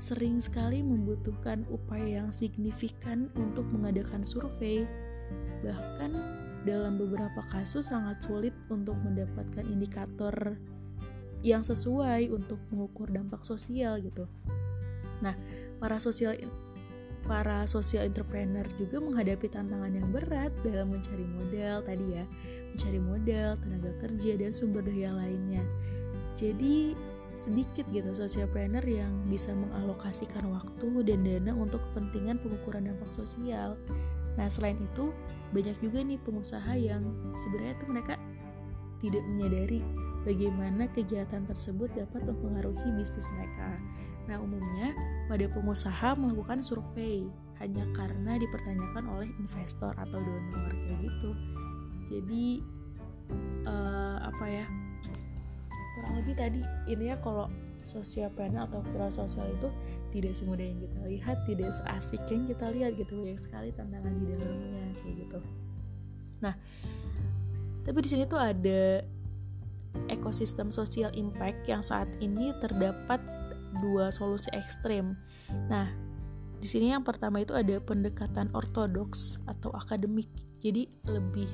sering 0.00 0.40
sekali 0.40 0.80
membutuhkan 0.80 1.68
upaya 1.68 2.24
yang 2.24 2.32
signifikan 2.32 3.28
untuk 3.36 3.68
mengadakan 3.68 4.24
survei 4.24 4.88
bahkan 5.60 6.16
dalam 6.64 7.00
beberapa 7.00 7.40
kasus 7.52 7.88
sangat 7.88 8.20
sulit 8.24 8.52
untuk 8.68 8.96
mendapatkan 9.00 9.64
indikator 9.64 10.56
yang 11.40 11.64
sesuai 11.64 12.28
untuk 12.32 12.60
mengukur 12.68 13.08
dampak 13.08 13.44
sosial 13.48 13.96
gitu. 14.00 14.28
Nah, 15.24 15.32
para 15.80 15.96
sosial 15.96 16.36
para 17.24 17.64
sosial 17.68 18.08
entrepreneur 18.08 18.64
juga 18.80 19.00
menghadapi 19.00 19.48
tantangan 19.48 19.92
yang 19.92 20.08
berat 20.08 20.52
dalam 20.64 20.92
mencari 20.92 21.24
modal 21.24 21.84
tadi 21.84 22.06
ya, 22.16 22.24
mencari 22.72 23.00
modal, 23.00 23.50
tenaga 23.60 23.92
kerja 24.04 24.32
dan 24.36 24.52
sumber 24.52 24.84
daya 24.84 25.12
lainnya. 25.16 25.64
Jadi 26.36 26.96
sedikit 27.40 27.88
gitu 27.88 28.12
sosialpreneur 28.12 28.84
yang 28.84 29.08
bisa 29.24 29.56
mengalokasikan 29.56 30.44
waktu 30.52 30.88
dan 31.08 31.24
dana 31.24 31.56
untuk 31.56 31.80
kepentingan 31.90 32.36
pengukuran 32.44 32.92
dampak 32.92 33.08
sosial. 33.08 33.80
Nah, 34.36 34.46
selain 34.52 34.76
itu, 34.76 35.16
banyak 35.56 35.80
juga 35.80 36.04
nih 36.04 36.20
pengusaha 36.20 36.72
yang 36.76 37.00
sebenarnya 37.40 37.74
tuh 37.80 37.88
mereka 37.88 38.14
tidak 39.00 39.24
menyadari 39.24 39.80
bagaimana 40.28 40.84
kegiatan 40.92 41.48
tersebut 41.48 41.88
dapat 41.96 42.28
mempengaruhi 42.28 42.88
bisnis 43.00 43.24
mereka. 43.32 43.80
Nah, 44.28 44.36
umumnya 44.36 44.92
pada 45.26 45.48
pengusaha 45.48 46.12
melakukan 46.20 46.60
survei 46.60 47.24
hanya 47.58 47.88
karena 47.96 48.36
dipertanyakan 48.36 49.04
oleh 49.08 49.28
investor 49.40 49.96
atau 49.96 50.18
donor 50.20 50.72
kayak 50.76 51.00
gitu. 51.08 51.30
Jadi 52.12 52.46
uh, 53.64 54.28
apa 54.28 54.44
ya? 54.44 54.66
Kurang 56.00 56.16
lebih 56.24 56.34
tadi 56.34 56.62
ini 56.88 57.12
ya 57.12 57.16
kalau 57.20 57.52
sosial 57.84 58.28
planner 58.32 58.68
atau 58.68 58.80
viral 58.92 59.12
sosial 59.12 59.48
itu 59.52 59.68
tidak 60.10 60.32
semudah 60.36 60.64
yang 60.64 60.80
kita 60.80 61.00
lihat, 61.06 61.36
tidak 61.44 61.70
seasik 61.76 62.20
yang 62.28 62.44
kita 62.48 62.66
lihat 62.72 62.92
gitu 62.96 63.12
banyak 63.20 63.40
sekali 63.40 63.68
tantangan 63.72 64.12
di 64.16 64.24
dalamnya 64.28 64.84
kayak 65.00 65.14
gitu. 65.16 65.38
Nah, 66.40 66.54
tapi 67.84 67.98
di 68.04 68.08
sini 68.08 68.24
tuh 68.28 68.40
ada 68.40 69.04
ekosistem 70.12 70.70
sosial 70.70 71.10
impact 71.16 71.66
yang 71.66 71.82
saat 71.84 72.08
ini 72.20 72.52
terdapat 72.58 73.20
dua 73.80 74.10
solusi 74.10 74.50
ekstrim. 74.52 75.14
Nah, 75.70 75.88
di 76.60 76.68
sini 76.68 76.92
yang 76.92 77.06
pertama 77.06 77.40
itu 77.40 77.56
ada 77.56 77.80
pendekatan 77.80 78.52
ortodoks 78.52 79.40
atau 79.48 79.72
akademik. 79.72 80.28
Jadi 80.60 80.90
lebih 81.08 81.48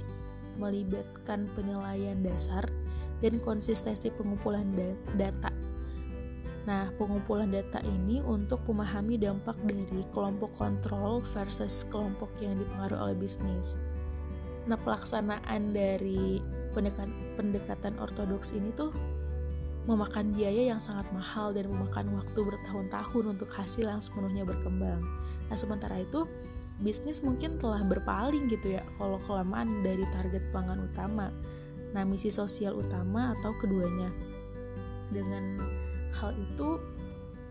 melibatkan 0.57 1.47
penilaian 1.55 2.19
dasar 2.25 2.65
dan 3.25 3.41
konsistensi 3.41 4.13
pengumpulan 4.13 4.67
data. 5.17 5.51
Nah, 6.67 6.91
pengumpulan 6.99 7.55
data 7.55 7.79
ini 7.87 8.19
untuk 8.27 8.67
memahami 8.67 9.15
dampak 9.23 9.55
dari 9.63 10.03
kelompok 10.11 10.51
kontrol 10.59 11.23
versus 11.31 11.87
kelompok 11.87 12.29
yang 12.43 12.59
dipengaruhi 12.59 12.99
oleh 12.99 13.17
bisnis. 13.17 13.79
Nah, 14.67 14.75
pelaksanaan 14.75 15.71
dari 15.71 16.43
pendekatan, 16.75 17.15
pendekatan 17.39 17.95
ortodoks 18.03 18.51
ini 18.51 18.75
tuh 18.75 18.91
memakan 19.87 20.35
biaya 20.35 20.75
yang 20.75 20.83
sangat 20.83 21.07
mahal 21.15 21.55
dan 21.55 21.71
memakan 21.71 22.19
waktu 22.19 22.41
bertahun-tahun 22.43 23.39
untuk 23.39 23.47
hasil 23.55 23.87
yang 23.87 24.03
sepenuhnya 24.03 24.43
berkembang. 24.43 24.99
Nah, 25.47 25.55
sementara 25.55 26.03
itu 26.03 26.27
bisnis 26.83 27.23
mungkin 27.23 27.63
telah 27.63 27.81
berpaling 27.87 28.51
gitu 28.51 28.77
ya 28.77 28.83
kalau 28.99 29.23
kelamaan 29.25 29.87
dari 29.87 30.03
target 30.11 30.43
pelanggan 30.51 30.91
utama. 30.91 31.31
Nah, 31.97 32.05
misi 32.05 32.29
sosial 32.29 32.77
utama 32.77 33.33
atau 33.41 33.57
keduanya. 33.57 34.13
Dengan 35.09 35.65
hal 36.13 36.37
itu 36.37 36.77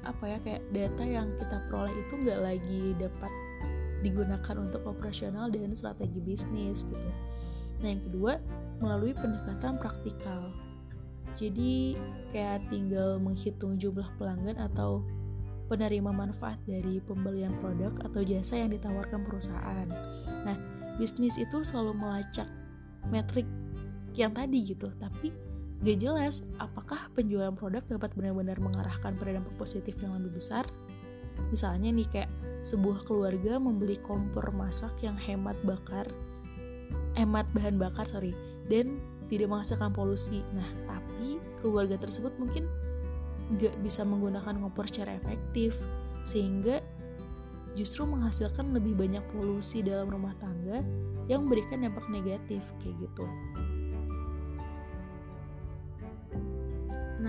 apa 0.06 0.24
ya 0.30 0.38
kayak 0.46 0.64
data 0.70 1.02
yang 1.02 1.34
kita 1.42 1.58
peroleh 1.66 1.94
itu 1.98 2.14
nggak 2.14 2.40
lagi 2.46 2.94
dapat 3.02 3.32
digunakan 4.06 4.56
untuk 4.62 4.86
operasional 4.86 5.50
dan 5.50 5.74
strategi 5.74 6.22
bisnis 6.22 6.86
gitu. 6.86 7.10
Nah 7.82 7.90
yang 7.90 8.04
kedua 8.06 8.38
melalui 8.78 9.18
pendekatan 9.18 9.82
praktikal. 9.82 10.54
Jadi 11.36 11.98
kayak 12.32 12.70
tinggal 12.70 13.18
menghitung 13.18 13.82
jumlah 13.82 14.08
pelanggan 14.16 14.62
atau 14.62 15.04
penerima 15.68 16.14
manfaat 16.14 16.62
dari 16.70 17.02
pembelian 17.02 17.58
produk 17.60 17.92
atau 18.06 18.22
jasa 18.22 18.62
yang 18.62 18.72
ditawarkan 18.72 19.26
perusahaan. 19.26 19.90
Nah, 20.46 20.56
bisnis 21.02 21.36
itu 21.42 21.66
selalu 21.66 21.98
melacak 21.98 22.48
metrik 23.10 23.50
yang 24.16 24.34
tadi 24.34 24.64
gitu, 24.64 24.92
tapi 24.98 25.32
gak 25.84 25.98
jelas 26.00 26.42
apakah 26.58 27.12
penjualan 27.14 27.54
produk 27.54 27.84
dapat 27.86 28.16
benar-benar 28.16 28.58
mengarahkan 28.64 29.14
pada 29.20 29.32
dampak 29.38 29.56
positif 29.60 29.94
yang 30.00 30.16
lebih 30.18 30.40
besar. 30.40 30.66
Misalnya 31.52 31.92
nih 31.92 32.08
kayak 32.08 32.32
sebuah 32.64 33.04
keluarga 33.06 33.60
membeli 33.60 34.00
kompor 34.00 34.50
masak 34.56 34.96
yang 35.04 35.20
hemat 35.20 35.60
bakar 35.68 36.08
hemat 37.16 37.48
bahan 37.56 37.80
bakar 37.80 38.06
sorry 38.06 38.36
dan 38.68 38.92
tidak 39.32 39.50
menghasilkan 39.50 39.92
polusi. 39.96 40.44
Nah 40.54 40.68
tapi 40.86 41.40
keluarga 41.64 41.98
tersebut 41.98 42.36
mungkin 42.38 42.68
nggak 43.56 43.78
bisa 43.82 44.02
menggunakan 44.02 44.58
kompor 44.58 44.90
secara 44.90 45.16
efektif 45.18 45.78
sehingga 46.26 46.82
justru 47.76 48.08
menghasilkan 48.08 48.72
lebih 48.72 48.96
banyak 48.96 49.22
polusi 49.36 49.84
dalam 49.84 50.08
rumah 50.08 50.34
tangga 50.40 50.82
yang 51.28 51.46
memberikan 51.46 51.84
dampak 51.84 52.08
negatif 52.08 52.64
kayak 52.80 52.96
gitu 53.04 53.26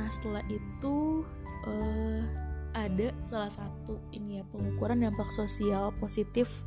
nah 0.07 0.15
setelah 0.15 0.45
itu 0.47 1.27
uh, 1.67 2.23
ada 2.79 3.11
salah 3.27 3.51
satu 3.51 3.99
ini 4.15 4.39
ya 4.39 4.47
pengukuran 4.55 5.03
dampak 5.03 5.35
sosial 5.35 5.91
positif 5.99 6.63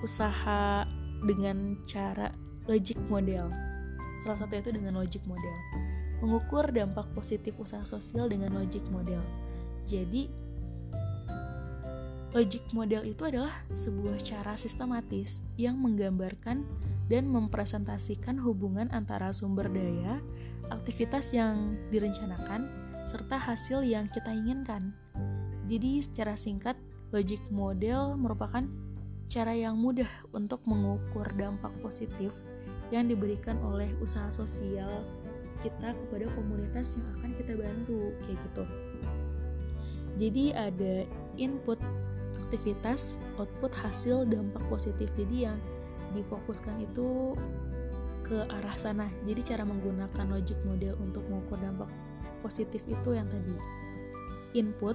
usaha 0.00 0.88
dengan 1.20 1.76
cara 1.84 2.32
logic 2.64 2.96
model. 3.12 3.52
Salah 4.24 4.40
satu 4.40 4.56
itu 4.56 4.72
dengan 4.72 4.96
logic 4.96 5.20
model. 5.28 5.52
Mengukur 6.24 6.72
dampak 6.72 7.12
positif 7.12 7.60
usaha 7.60 7.84
sosial 7.84 8.32
dengan 8.32 8.56
logic 8.56 8.80
model. 8.88 9.20
Jadi 9.84 10.32
logic 12.32 12.64
model 12.72 13.04
itu 13.04 13.20
adalah 13.28 13.52
sebuah 13.76 14.16
cara 14.24 14.56
sistematis 14.56 15.44
yang 15.60 15.76
menggambarkan 15.76 16.64
dan 17.12 17.28
mempresentasikan 17.28 18.40
hubungan 18.40 18.88
antara 18.96 19.32
sumber 19.36 19.68
daya, 19.68 20.24
aktivitas 20.68 21.32
yang 21.32 21.78
direncanakan, 21.88 22.68
serta 23.08 23.40
hasil 23.40 23.86
yang 23.86 24.10
kita 24.12 24.28
inginkan. 24.32 24.92
Jadi 25.68 26.00
secara 26.04 26.36
singkat, 26.36 26.76
logic 27.12 27.40
model 27.48 28.16
merupakan 28.20 28.64
cara 29.28 29.52
yang 29.52 29.76
mudah 29.76 30.08
untuk 30.32 30.64
mengukur 30.64 31.28
dampak 31.36 31.72
positif 31.84 32.40
yang 32.88 33.08
diberikan 33.08 33.60
oleh 33.60 33.88
usaha 34.00 34.32
sosial 34.32 35.04
kita 35.60 35.92
kepada 35.92 36.26
komunitas 36.32 36.96
yang 36.96 37.06
akan 37.20 37.30
kita 37.36 37.52
bantu 37.58 38.14
kayak 38.24 38.38
gitu. 38.40 38.64
Jadi 40.18 40.44
ada 40.56 40.94
input 41.36 41.78
aktivitas, 42.48 43.20
output 43.36 43.70
hasil 43.76 44.24
dampak 44.24 44.64
positif. 44.72 45.12
Jadi 45.14 45.46
yang 45.46 45.58
difokuskan 46.16 46.80
itu 46.80 47.36
ke 48.28 48.44
arah 48.46 48.76
sana. 48.76 49.08
Jadi 49.24 49.40
cara 49.42 49.64
menggunakan 49.64 50.28
logic 50.28 50.60
model 50.68 50.94
untuk 51.00 51.24
mengukur 51.26 51.56
dampak 51.58 51.88
positif 52.44 52.84
itu 52.86 53.16
yang 53.16 53.26
tadi 53.26 53.56
input 54.54 54.94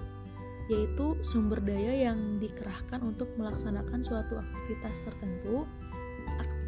yaitu 0.71 1.19
sumber 1.19 1.59
daya 1.59 2.07
yang 2.07 2.39
dikerahkan 2.39 3.03
untuk 3.03 3.27
melaksanakan 3.35 3.99
suatu 3.99 4.39
aktivitas 4.39 5.03
tertentu. 5.03 5.67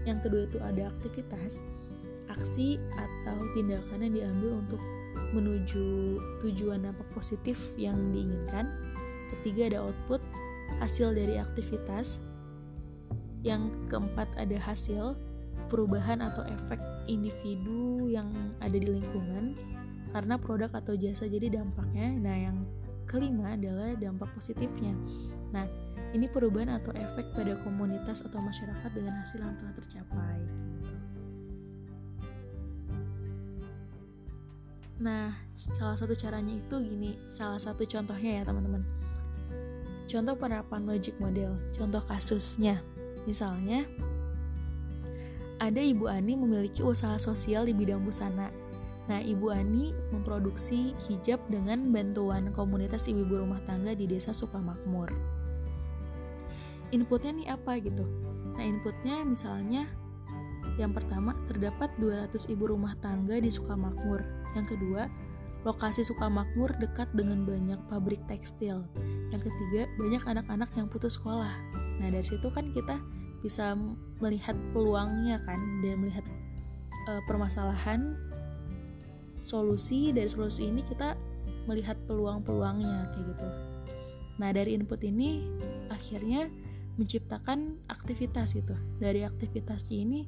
Yang 0.05 0.29
kedua 0.29 0.41
itu 0.45 0.57
ada 0.61 0.83
aktivitas, 0.93 1.65
aksi 2.29 2.77
atau 2.93 3.37
tindakan 3.57 4.05
yang 4.05 4.13
diambil 4.13 4.51
untuk 4.61 4.81
menuju 5.33 6.19
tujuan 6.45 6.85
dampak 6.85 7.07
positif 7.09 7.57
yang 7.73 7.97
diinginkan. 8.13 8.69
Ketiga 9.33 9.73
ada 9.73 9.79
output, 9.89 10.21
hasil 10.77 11.17
dari 11.17 11.41
aktivitas. 11.41 12.21
Yang 13.41 13.73
keempat 13.89 14.29
ada 14.37 14.57
hasil, 14.61 15.17
perubahan 15.67 16.21
atau 16.21 16.45
efek 16.45 16.77
individu 17.09 18.09
yang 18.09 18.29
ada 18.61 18.75
di 18.75 18.87
lingkungan 18.87 19.57
karena 20.15 20.39
produk 20.39 20.71
atau 20.71 20.95
jasa 20.95 21.27
jadi 21.27 21.59
dampaknya. 21.59 22.07
Nah, 22.15 22.37
yang 22.37 22.57
kelima 23.05 23.53
adalah 23.53 23.93
dampak 23.99 24.31
positifnya. 24.33 24.95
Nah, 25.51 25.67
ini 26.15 26.31
perubahan 26.31 26.79
atau 26.79 26.95
efek 26.95 27.35
pada 27.35 27.59
komunitas 27.61 28.23
atau 28.23 28.39
masyarakat 28.39 28.91
dengan 28.95 29.19
hasil 29.19 29.43
yang 29.43 29.55
telah 29.59 29.73
tercapai. 29.75 30.39
Gitu. 30.39 30.95
Nah, 34.95 35.35
salah 35.51 35.99
satu 35.99 36.15
caranya 36.15 36.55
itu 36.55 36.75
gini, 36.79 37.19
salah 37.27 37.59
satu 37.59 37.83
contohnya 37.83 38.39
ya 38.39 38.43
teman-teman. 38.47 38.87
Contoh 40.07 40.35
penerapan 40.39 40.87
logic 40.87 41.19
model, 41.19 41.59
contoh 41.75 41.99
kasusnya. 42.07 42.79
Misalnya, 43.27 43.83
ada 45.59 45.79
Ibu 45.79 46.11
Ani 46.11 46.35
memiliki 46.35 46.83
usaha 46.83 47.15
sosial 47.15 47.67
di 47.67 47.73
bidang 47.73 48.03
busana. 48.03 48.51
Nah, 49.05 49.21
Ibu 49.21 49.53
Ani 49.53 49.93
memproduksi 50.09 50.97
hijab 51.07 51.37
dengan 51.47 51.93
bantuan 51.93 52.49
komunitas 52.51 53.05
ibu-ibu 53.05 53.45
rumah 53.45 53.61
tangga 53.69 53.93
di 53.93 54.09
desa 54.09 54.33
Sukamakmur. 54.33 55.13
Inputnya 56.89 57.31
nih 57.33 57.47
apa 57.53 57.77
gitu? 57.79 58.03
Nah, 58.57 58.65
inputnya 58.65 59.21
misalnya 59.21 59.85
yang 60.75 60.91
pertama, 60.91 61.31
terdapat 61.47 61.87
200 62.03 62.51
ibu 62.51 62.67
rumah 62.67 62.99
tangga 62.99 63.39
di 63.39 63.47
Sukamakmur. 63.47 64.19
Yang 64.59 64.75
kedua, 64.75 65.07
lokasi 65.63 66.03
Sukamakmur 66.03 66.75
dekat 66.83 67.07
dengan 67.15 67.47
banyak 67.47 67.79
pabrik 67.87 68.19
tekstil. 68.27 68.83
Yang 69.31 69.47
ketiga, 69.47 69.87
banyak 69.95 70.23
anak-anak 70.27 70.69
yang 70.75 70.87
putus 70.91 71.15
sekolah. 71.15 71.55
Nah, 72.03 72.07
dari 72.11 72.27
situ 72.27 72.51
kan 72.51 72.75
kita 72.75 72.99
bisa 73.45 73.77
melihat 74.17 74.57
peluangnya 74.73 75.37
kan 75.45 75.61
dan 75.85 76.01
melihat 76.01 76.25
uh, 77.05 77.21
permasalahan 77.29 78.17
solusi 79.45 80.09
dari 80.09 80.25
solusi 80.25 80.65
ini 80.65 80.81
kita 80.81 81.13
melihat 81.69 81.93
peluang-peluangnya 82.09 83.13
kayak 83.13 83.25
gitu. 83.29 83.47
Nah, 84.41 84.49
dari 84.49 84.73
input 84.73 85.05
ini 85.05 85.45
akhirnya 85.93 86.49
menciptakan 86.97 87.77
aktivitas 87.85 88.57
itu. 88.57 88.73
Dari 88.97 89.21
aktivitas 89.21 89.93
ini 89.93 90.25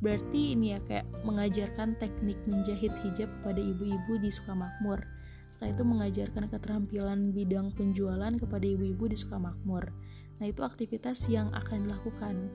Berarti 0.00 0.56
ini 0.56 0.72
ya 0.72 0.80
kayak 0.80 1.06
mengajarkan 1.28 2.00
teknik 2.00 2.40
menjahit 2.48 2.92
hijab 3.04 3.28
pada 3.44 3.60
ibu-ibu 3.60 4.16
di 4.16 4.32
Sukamakmur. 4.32 5.04
Setelah 5.52 5.76
itu 5.76 5.84
mengajarkan 5.84 6.44
keterampilan 6.48 7.36
bidang 7.36 7.76
penjualan 7.76 8.32
kepada 8.32 8.64
ibu-ibu 8.64 9.12
di 9.12 9.16
Sukamakmur. 9.20 9.92
Nah, 10.40 10.46
itu 10.48 10.64
aktivitas 10.64 11.28
yang 11.28 11.52
akan 11.52 11.86
dilakukan. 11.86 12.48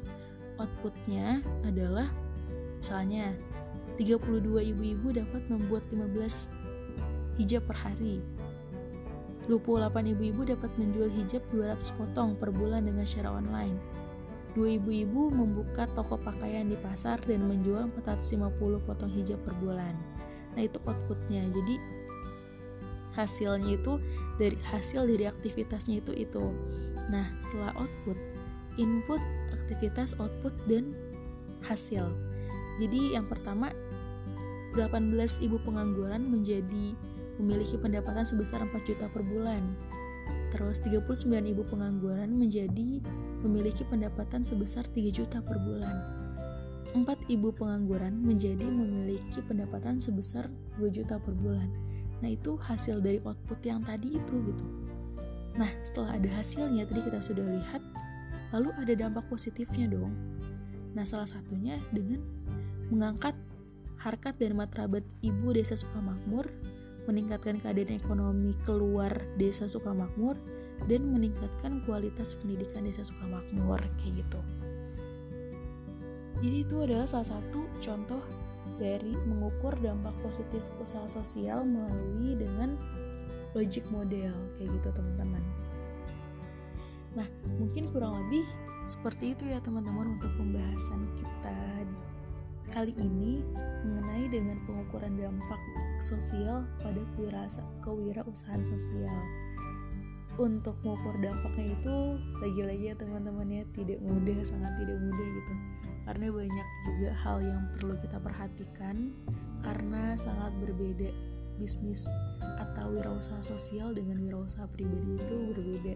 Outputnya 0.58 1.46
adalah 1.64 2.10
misalnya 2.82 3.38
32 4.02 4.42
ibu-ibu 4.76 5.08
dapat 5.14 5.46
membuat 5.48 5.86
15 5.94 6.50
hijab 7.38 7.64
per 7.70 7.78
hari. 7.78 8.26
28 9.46 10.18
ibu-ibu 10.18 10.42
dapat 10.50 10.74
menjual 10.82 11.14
hijab 11.14 11.46
200 11.54 11.78
potong 11.94 12.34
per 12.34 12.50
bulan 12.50 12.90
dengan 12.90 13.06
secara 13.06 13.30
online 13.30 13.78
Dua 14.56 14.80
ibu-ibu 14.80 15.36
membuka 15.36 15.84
toko 15.84 16.16
pakaian 16.16 16.72
di 16.72 16.80
pasar 16.80 17.20
dan 17.28 17.44
menjual 17.44 17.92
450 18.00 18.88
potong 18.88 19.12
hijab 19.12 19.36
per 19.44 19.52
bulan. 19.60 19.92
Nah, 20.56 20.64
itu 20.64 20.80
outputnya. 20.88 21.44
Jadi 21.52 21.76
hasilnya 23.20 23.76
itu 23.76 24.00
dari 24.40 24.56
hasil 24.72 25.04
dari 25.12 25.28
aktivitasnya 25.28 26.00
itu 26.00 26.16
itu. 26.16 26.56
Nah, 27.10 27.26
setelah 27.42 27.74
output, 27.78 28.18
input, 28.76 29.22
aktivitas, 29.54 30.18
output 30.18 30.54
dan 30.66 30.96
hasil. 31.66 32.06
Jadi 32.78 33.16
yang 33.16 33.26
pertama 33.26 33.72
18 34.76 35.40
ibu 35.40 35.58
pengangguran 35.64 36.28
menjadi 36.28 36.92
memiliki 37.40 37.80
pendapatan 37.80 38.28
sebesar 38.28 38.64
4 38.64 38.76
juta 38.84 39.08
per 39.08 39.24
bulan. 39.24 39.64
Terus 40.52 40.80
39 40.84 41.52
ibu 41.52 41.64
pengangguran 41.68 42.32
menjadi 42.32 43.04
memiliki 43.44 43.84
pendapatan 43.88 44.44
sebesar 44.44 44.88
3 44.92 45.12
juta 45.12 45.40
per 45.44 45.58
bulan. 45.60 45.96
Empat 46.96 47.20
ibu 47.28 47.52
pengangguran 47.52 48.24
menjadi 48.24 48.64
memiliki 48.64 49.44
pendapatan 49.48 50.00
sebesar 50.00 50.48
2 50.80 50.88
juta 50.96 51.20
per 51.20 51.36
bulan. 51.36 51.68
Nah, 52.24 52.32
itu 52.32 52.56
hasil 52.56 53.04
dari 53.04 53.20
output 53.20 53.60
yang 53.68 53.84
tadi 53.84 54.16
itu 54.16 54.36
gitu. 54.48 54.66
Nah, 55.56 55.72
setelah 55.84 56.20
ada 56.20 56.30
hasilnya 56.36 56.84
tadi 56.84 57.02
kita 57.04 57.20
sudah 57.24 57.44
lihat, 57.44 57.82
lalu 58.52 58.76
ada 58.76 58.94
dampak 58.96 59.24
positifnya 59.32 59.88
dong. 59.88 60.12
Nah, 60.96 61.08
salah 61.08 61.28
satunya 61.28 61.80
dengan 61.96 62.24
mengangkat 62.92 63.36
harkat 64.00 64.38
dan 64.38 64.54
martabat 64.60 65.02
ibu 65.24 65.56
desa 65.56 65.80
Sukamakmur, 65.80 66.46
meningkatkan 67.08 67.58
keadaan 67.64 67.96
ekonomi 67.96 68.54
keluar 68.68 69.16
desa 69.40 69.66
Sukamakmur, 69.66 70.36
dan 70.92 71.08
meningkatkan 71.08 71.82
kualitas 71.88 72.36
pendidikan 72.36 72.84
desa 72.84 73.08
Sukamakmur 73.08 73.80
kayak 74.04 74.22
gitu. 74.22 74.40
Jadi 76.44 76.58
itu 76.68 76.76
adalah 76.84 77.08
salah 77.08 77.40
satu 77.40 77.64
contoh 77.80 78.20
dari 78.76 79.16
mengukur 79.24 79.72
dampak 79.80 80.14
positif 80.20 80.62
usaha 80.84 81.08
sosial 81.08 81.64
melalui 81.64 82.36
dengan 82.36 82.76
logic 83.56 83.88
model 83.90 84.36
kayak 84.60 84.70
gitu 84.70 84.90
teman-teman. 84.92 85.44
Nah, 87.16 87.28
mungkin 87.56 87.88
kurang 87.96 88.20
lebih 88.28 88.44
seperti 88.86 89.34
itu 89.34 89.50
ya 89.50 89.58
teman-teman 89.64 90.20
untuk 90.20 90.30
pembahasan 90.38 91.10
kita 91.18 91.58
kali 92.76 92.92
ini 93.00 93.40
mengenai 93.88 94.28
dengan 94.28 94.60
pengukuran 94.68 95.16
dampak 95.16 95.62
sosial 96.04 96.68
pada 96.84 97.02
kewirausahaan 97.82 98.64
sosial. 98.68 99.16
Untuk 100.36 100.76
mengukur 100.84 101.16
dampaknya 101.24 101.80
itu 101.80 101.96
lagi-lagi 102.44 102.92
ya 102.92 102.96
teman-teman 103.00 103.48
ya 103.48 103.64
tidak 103.72 104.04
mudah 104.04 104.36
sangat 104.44 104.76
tidak 104.84 105.00
mudah 105.00 105.28
gitu. 105.40 105.54
Karena 106.04 106.26
banyak 106.28 106.68
juga 106.84 107.10
hal 107.24 107.38
yang 107.40 107.62
perlu 107.80 107.96
kita 108.04 108.18
perhatikan 108.20 109.16
karena 109.64 110.20
sangat 110.20 110.52
berbeda 110.60 111.10
bisnis 111.58 112.08
atau 112.60 112.92
wirausaha 112.92 113.40
sosial 113.44 113.96
dengan 113.96 114.20
wirausaha 114.20 114.68
pribadi 114.72 115.20
itu 115.20 115.36
berbeda. 115.56 115.96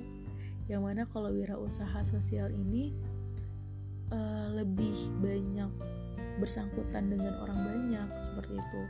Yang 0.70 0.82
mana 0.82 1.02
kalau 1.10 1.34
wirausaha 1.34 2.00
sosial 2.06 2.54
ini 2.54 2.94
uh, 4.14 4.48
lebih 4.54 4.96
banyak 5.20 5.72
bersangkutan 6.40 7.12
dengan 7.12 7.36
orang 7.44 7.60
banyak 7.60 8.10
seperti 8.22 8.56
itu. 8.56 8.84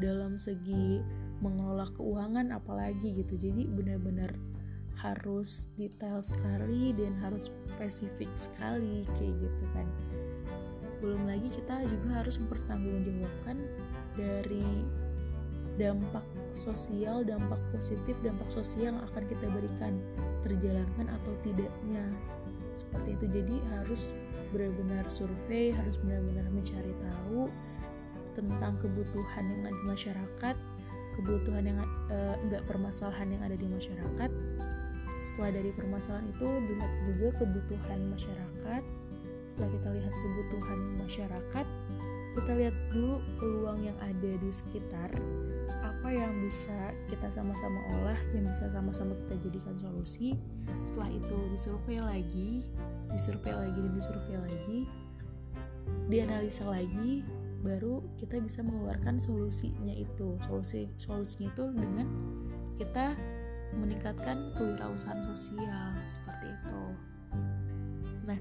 Dalam 0.00 0.40
segi 0.40 1.04
mengelola 1.40 1.88
keuangan 1.96 2.52
apalagi 2.56 3.20
gitu. 3.20 3.36
Jadi 3.36 3.68
benar-benar 3.68 4.32
harus 5.00 5.72
detail 5.80 6.20
sekali 6.20 6.92
dan 6.92 7.16
harus 7.24 7.48
spesifik 7.76 8.28
sekali 8.36 9.08
kayak 9.16 9.34
gitu 9.40 9.64
kan. 9.72 9.88
Belum 11.00 11.24
lagi 11.24 11.48
kita 11.48 11.80
juga 11.88 12.20
harus 12.20 12.36
mempertanggungjawabkan 12.36 13.56
dari 14.20 14.84
dampak 15.80 16.24
sosial, 16.52 17.24
dampak 17.24 17.56
positif, 17.72 18.12
dampak 18.20 18.52
sosial 18.52 18.92
yang 18.92 19.00
akan 19.00 19.24
kita 19.24 19.48
berikan 19.48 19.96
terjalankan 20.44 21.08
atau 21.08 21.32
tidaknya. 21.40 22.04
Seperti 22.76 23.16
itu. 23.16 23.26
Jadi 23.32 23.56
harus 23.72 24.12
benar-benar 24.52 25.06
survei 25.08 25.70
harus 25.70 25.94
benar-benar 26.02 26.42
mencari 26.50 26.90
tahu 26.98 27.46
tentang 28.34 28.74
kebutuhan 28.82 29.44
yang 29.46 29.62
ada 29.62 29.74
di 29.78 29.86
masyarakat 29.86 30.56
kebutuhan 31.14 31.64
yang 31.70 31.78
uh, 32.10 32.34
enggak 32.46 32.62
permasalahan 32.66 33.30
yang 33.30 33.42
ada 33.42 33.56
di 33.56 33.66
masyarakat. 33.66 34.30
Setelah 35.22 35.50
dari 35.54 35.70
permasalahan 35.74 36.26
itu 36.30 36.48
dilihat 36.66 36.92
juga 37.06 37.28
kebutuhan 37.42 38.00
masyarakat. 38.10 38.82
Setelah 39.50 39.70
kita 39.74 39.88
lihat 39.98 40.14
kebutuhan 40.14 40.78
masyarakat 40.98 41.66
kita 42.30 42.52
lihat 42.54 42.76
dulu 42.94 43.18
peluang 43.42 43.90
yang 43.90 43.98
ada 43.98 44.32
di 44.38 44.50
sekitar 44.54 45.10
apa 45.82 46.08
yang 46.10 46.32
bisa 46.42 46.94
kita 47.06 47.30
sama-sama 47.30 47.80
olah 47.98 48.20
yang 48.34 48.44
bisa 48.46 48.66
sama-sama 48.70 49.14
kita 49.26 49.48
jadikan 49.48 49.76
solusi 49.78 50.36
setelah 50.84 51.10
itu 51.10 51.36
disurvei 51.54 51.98
lagi 52.02 52.50
disurvei 53.10 53.54
lagi 53.54 53.78
dan 53.78 53.92
disurvei 53.94 54.36
lagi 54.38 54.78
dianalisa 56.10 56.66
lagi 56.66 57.22
baru 57.60 58.00
kita 58.16 58.40
bisa 58.40 58.64
mengeluarkan 58.64 59.20
solusinya 59.20 59.92
itu 59.92 60.40
solusi 60.48 60.88
solusinya 60.96 61.52
itu 61.52 61.64
dengan 61.76 62.06
kita 62.80 63.12
meningkatkan 63.76 64.50
kewirausahaan 64.58 65.22
sosial 65.30 65.94
seperti 66.10 66.46
itu. 66.50 66.82
Nah, 68.26 68.38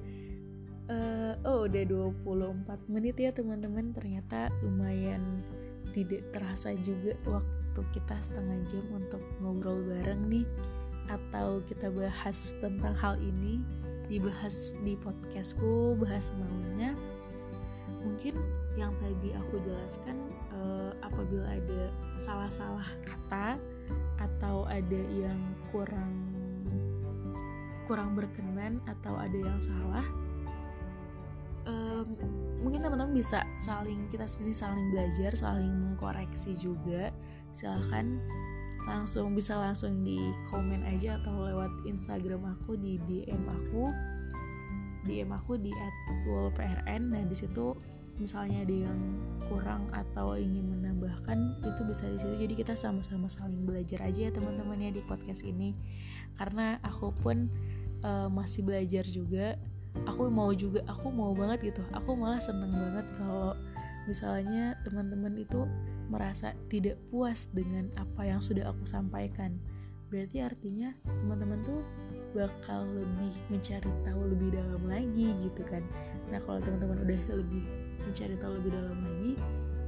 uh, 0.90 1.34
oh 1.46 1.70
udah 1.70 1.84
24 1.86 2.90
menit 2.90 3.16
ya 3.20 3.30
teman-teman. 3.30 3.94
Ternyata 3.94 4.50
lumayan 4.66 5.22
tidak 5.94 6.22
terasa 6.34 6.74
juga 6.86 7.16
waktu 7.28 7.82
kita 7.96 8.16
setengah 8.20 8.60
jam 8.70 8.86
untuk 8.92 9.22
ngobrol 9.40 9.82
bareng 9.86 10.30
nih 10.30 10.46
atau 11.10 11.62
kita 11.66 11.90
bahas 11.90 12.54
tentang 12.62 12.94
hal 12.94 13.18
ini 13.18 13.62
dibahas 14.10 14.74
di 14.82 14.98
podcastku 14.98 15.98
bahas 15.98 16.34
maunya. 16.38 16.98
Mungkin 18.02 18.38
yang 18.78 18.94
tadi 19.02 19.36
aku 19.36 19.60
jelaskan 19.66 20.18
uh, 20.56 20.94
apabila 21.04 21.46
ada 21.52 21.92
salah-salah 22.16 22.88
kata 23.04 23.60
atau 24.22 24.64
ada 24.70 25.02
yang 25.12 25.40
kurang 25.74 26.14
kurang 27.90 28.14
berkenan 28.14 28.78
atau 28.86 29.18
ada 29.18 29.34
yang 29.34 29.58
salah 29.58 30.06
um, 31.66 32.08
mungkin 32.60 32.84
teman-teman 32.84 33.16
bisa 33.16 33.44
saling 33.64 34.08
kita 34.12 34.28
sendiri 34.28 34.56
saling 34.56 34.88
belajar 34.92 35.32
saling 35.36 35.72
mengkoreksi 35.72 36.56
juga. 36.60 37.12
Silahkan 37.56 38.20
langsung 38.86 39.36
bisa 39.36 39.58
langsung 39.58 40.02
di 40.02 40.18
komen 40.50 40.86
aja 40.88 41.20
atau 41.22 41.46
lewat 41.46 41.72
Instagram 41.86 42.58
aku 42.58 42.80
di 42.80 43.02
DM 43.08 43.44
aku. 43.48 43.86
DM 45.08 45.32
aku 45.32 45.56
di 45.56 45.72
@wulprn 46.28 47.08
nah 47.08 47.24
di 47.24 47.34
situ 47.34 47.72
misalnya 48.20 48.68
ada 48.68 48.92
yang 48.92 49.00
kurang 49.48 49.88
atau 49.96 50.36
ingin 50.36 50.68
menambahkan 50.76 51.64
itu 51.64 51.82
bisa 51.88 52.04
di 52.12 52.20
situ. 52.20 52.36
Jadi 52.36 52.54
kita 52.54 52.76
sama-sama 52.76 53.32
saling 53.32 53.64
belajar 53.64 54.04
aja 54.04 54.28
ya 54.28 54.32
teman-teman 54.36 54.76
ya 54.84 54.92
di 54.92 55.02
podcast 55.08 55.48
ini. 55.48 55.72
Karena 56.36 56.78
aku 56.84 57.16
pun 57.16 57.48
uh, 58.04 58.28
masih 58.28 58.68
belajar 58.68 59.08
juga 59.08 59.56
aku 60.06 60.30
mau 60.32 60.52
juga 60.54 60.84
aku 60.88 61.10
mau 61.12 61.32
banget 61.34 61.74
gitu. 61.74 61.82
Aku 61.96 62.16
malah 62.16 62.40
seneng 62.40 62.72
banget 62.72 63.06
kalau 63.18 63.56
misalnya 64.08 64.78
teman-teman 64.86 65.36
itu 65.38 65.66
merasa 66.10 66.56
tidak 66.72 66.98
puas 67.10 67.50
dengan 67.52 67.90
apa 67.98 68.28
yang 68.28 68.40
sudah 68.40 68.70
aku 68.70 68.86
sampaikan. 68.86 69.58
Berarti 70.10 70.42
artinya 70.42 70.94
teman-teman 71.06 71.62
tuh 71.62 71.82
bakal 72.34 72.86
lebih 72.94 73.34
mencari 73.50 73.92
tahu 74.06 74.22
lebih 74.30 74.50
dalam 74.54 74.84
lagi 74.86 75.34
gitu 75.42 75.62
kan. 75.66 75.82
Nah 76.30 76.40
kalau 76.46 76.62
teman-teman 76.62 77.02
udah 77.06 77.22
lebih 77.34 77.64
mencari 78.06 78.36
tahu 78.42 78.58
lebih 78.58 78.72
dalam 78.74 78.98
lagi 79.06 79.34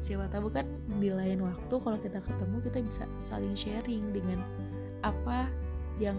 siapa 0.01 0.25
tahu 0.33 0.49
kan 0.49 0.65
di 0.97 1.13
lain 1.13 1.45
waktu 1.45 1.75
kalau 1.77 1.97
kita 2.01 2.17
ketemu 2.25 2.57
kita 2.65 2.79
bisa 2.81 3.03
saling 3.21 3.53
sharing 3.53 4.09
dengan 4.09 4.41
apa 5.05 5.45
yang 6.01 6.17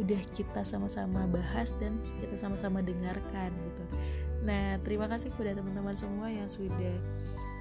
udah 0.00 0.22
kita 0.32 0.64
sama-sama 0.64 1.28
bahas 1.28 1.74
dan 1.76 2.00
kita 2.00 2.36
sama-sama 2.38 2.80
dengarkan 2.80 3.50
gitu. 3.52 3.84
Nah, 4.42 4.80
terima 4.82 5.06
kasih 5.06 5.30
kepada 5.30 5.58
teman-teman 5.58 5.94
semua 5.94 6.32
yang 6.32 6.48
sudah 6.48 6.96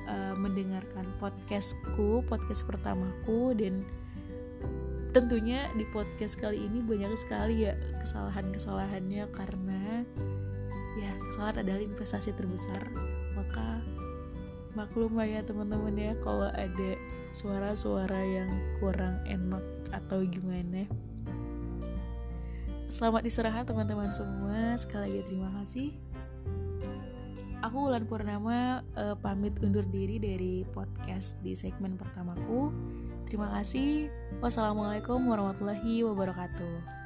uh, 0.09 0.35
mendengarkan 0.39 1.05
podcastku, 1.19 2.25
podcast 2.25 2.65
pertamaku 2.65 3.53
dan 3.53 3.83
tentunya 5.11 5.67
di 5.75 5.83
podcast 5.91 6.39
kali 6.39 6.71
ini 6.71 6.79
banyak 6.79 7.11
sekali 7.19 7.67
ya 7.67 7.75
kesalahan-kesalahannya 7.99 9.27
karena 9.35 10.07
ya 10.95 11.11
kesalahan 11.27 11.67
adalah 11.67 11.83
investasi 11.83 12.31
terbesar 12.31 12.87
maka 13.35 13.83
maklum 14.71 15.19
lah 15.19 15.27
ya 15.27 15.43
teman-teman 15.43 15.99
ya 15.99 16.15
kalau 16.23 16.47
ada 16.47 16.91
suara-suara 17.35 18.23
yang 18.23 18.51
kurang 18.79 19.19
enak 19.27 19.63
atau 19.91 20.23
gimana 20.23 20.87
selamat 22.91 23.23
istirahat 23.23 23.63
teman-teman 23.63 24.11
semua. 24.11 24.75
Sekali 24.75 25.07
lagi 25.07 25.31
terima 25.31 25.49
kasih. 25.63 25.95
Aku 27.63 27.87
Wulan 27.87 28.03
Purnama 28.03 28.83
uh, 28.99 29.15
pamit 29.15 29.55
undur 29.63 29.87
diri 29.87 30.19
dari 30.19 30.67
podcast 30.75 31.39
di 31.39 31.55
segmen 31.55 31.95
pertamaku. 31.95 32.73
Terima 33.31 33.47
kasih. 33.55 34.11
Wassalamualaikum 34.43 35.23
warahmatullahi 35.23 36.03
wabarakatuh 36.03 37.00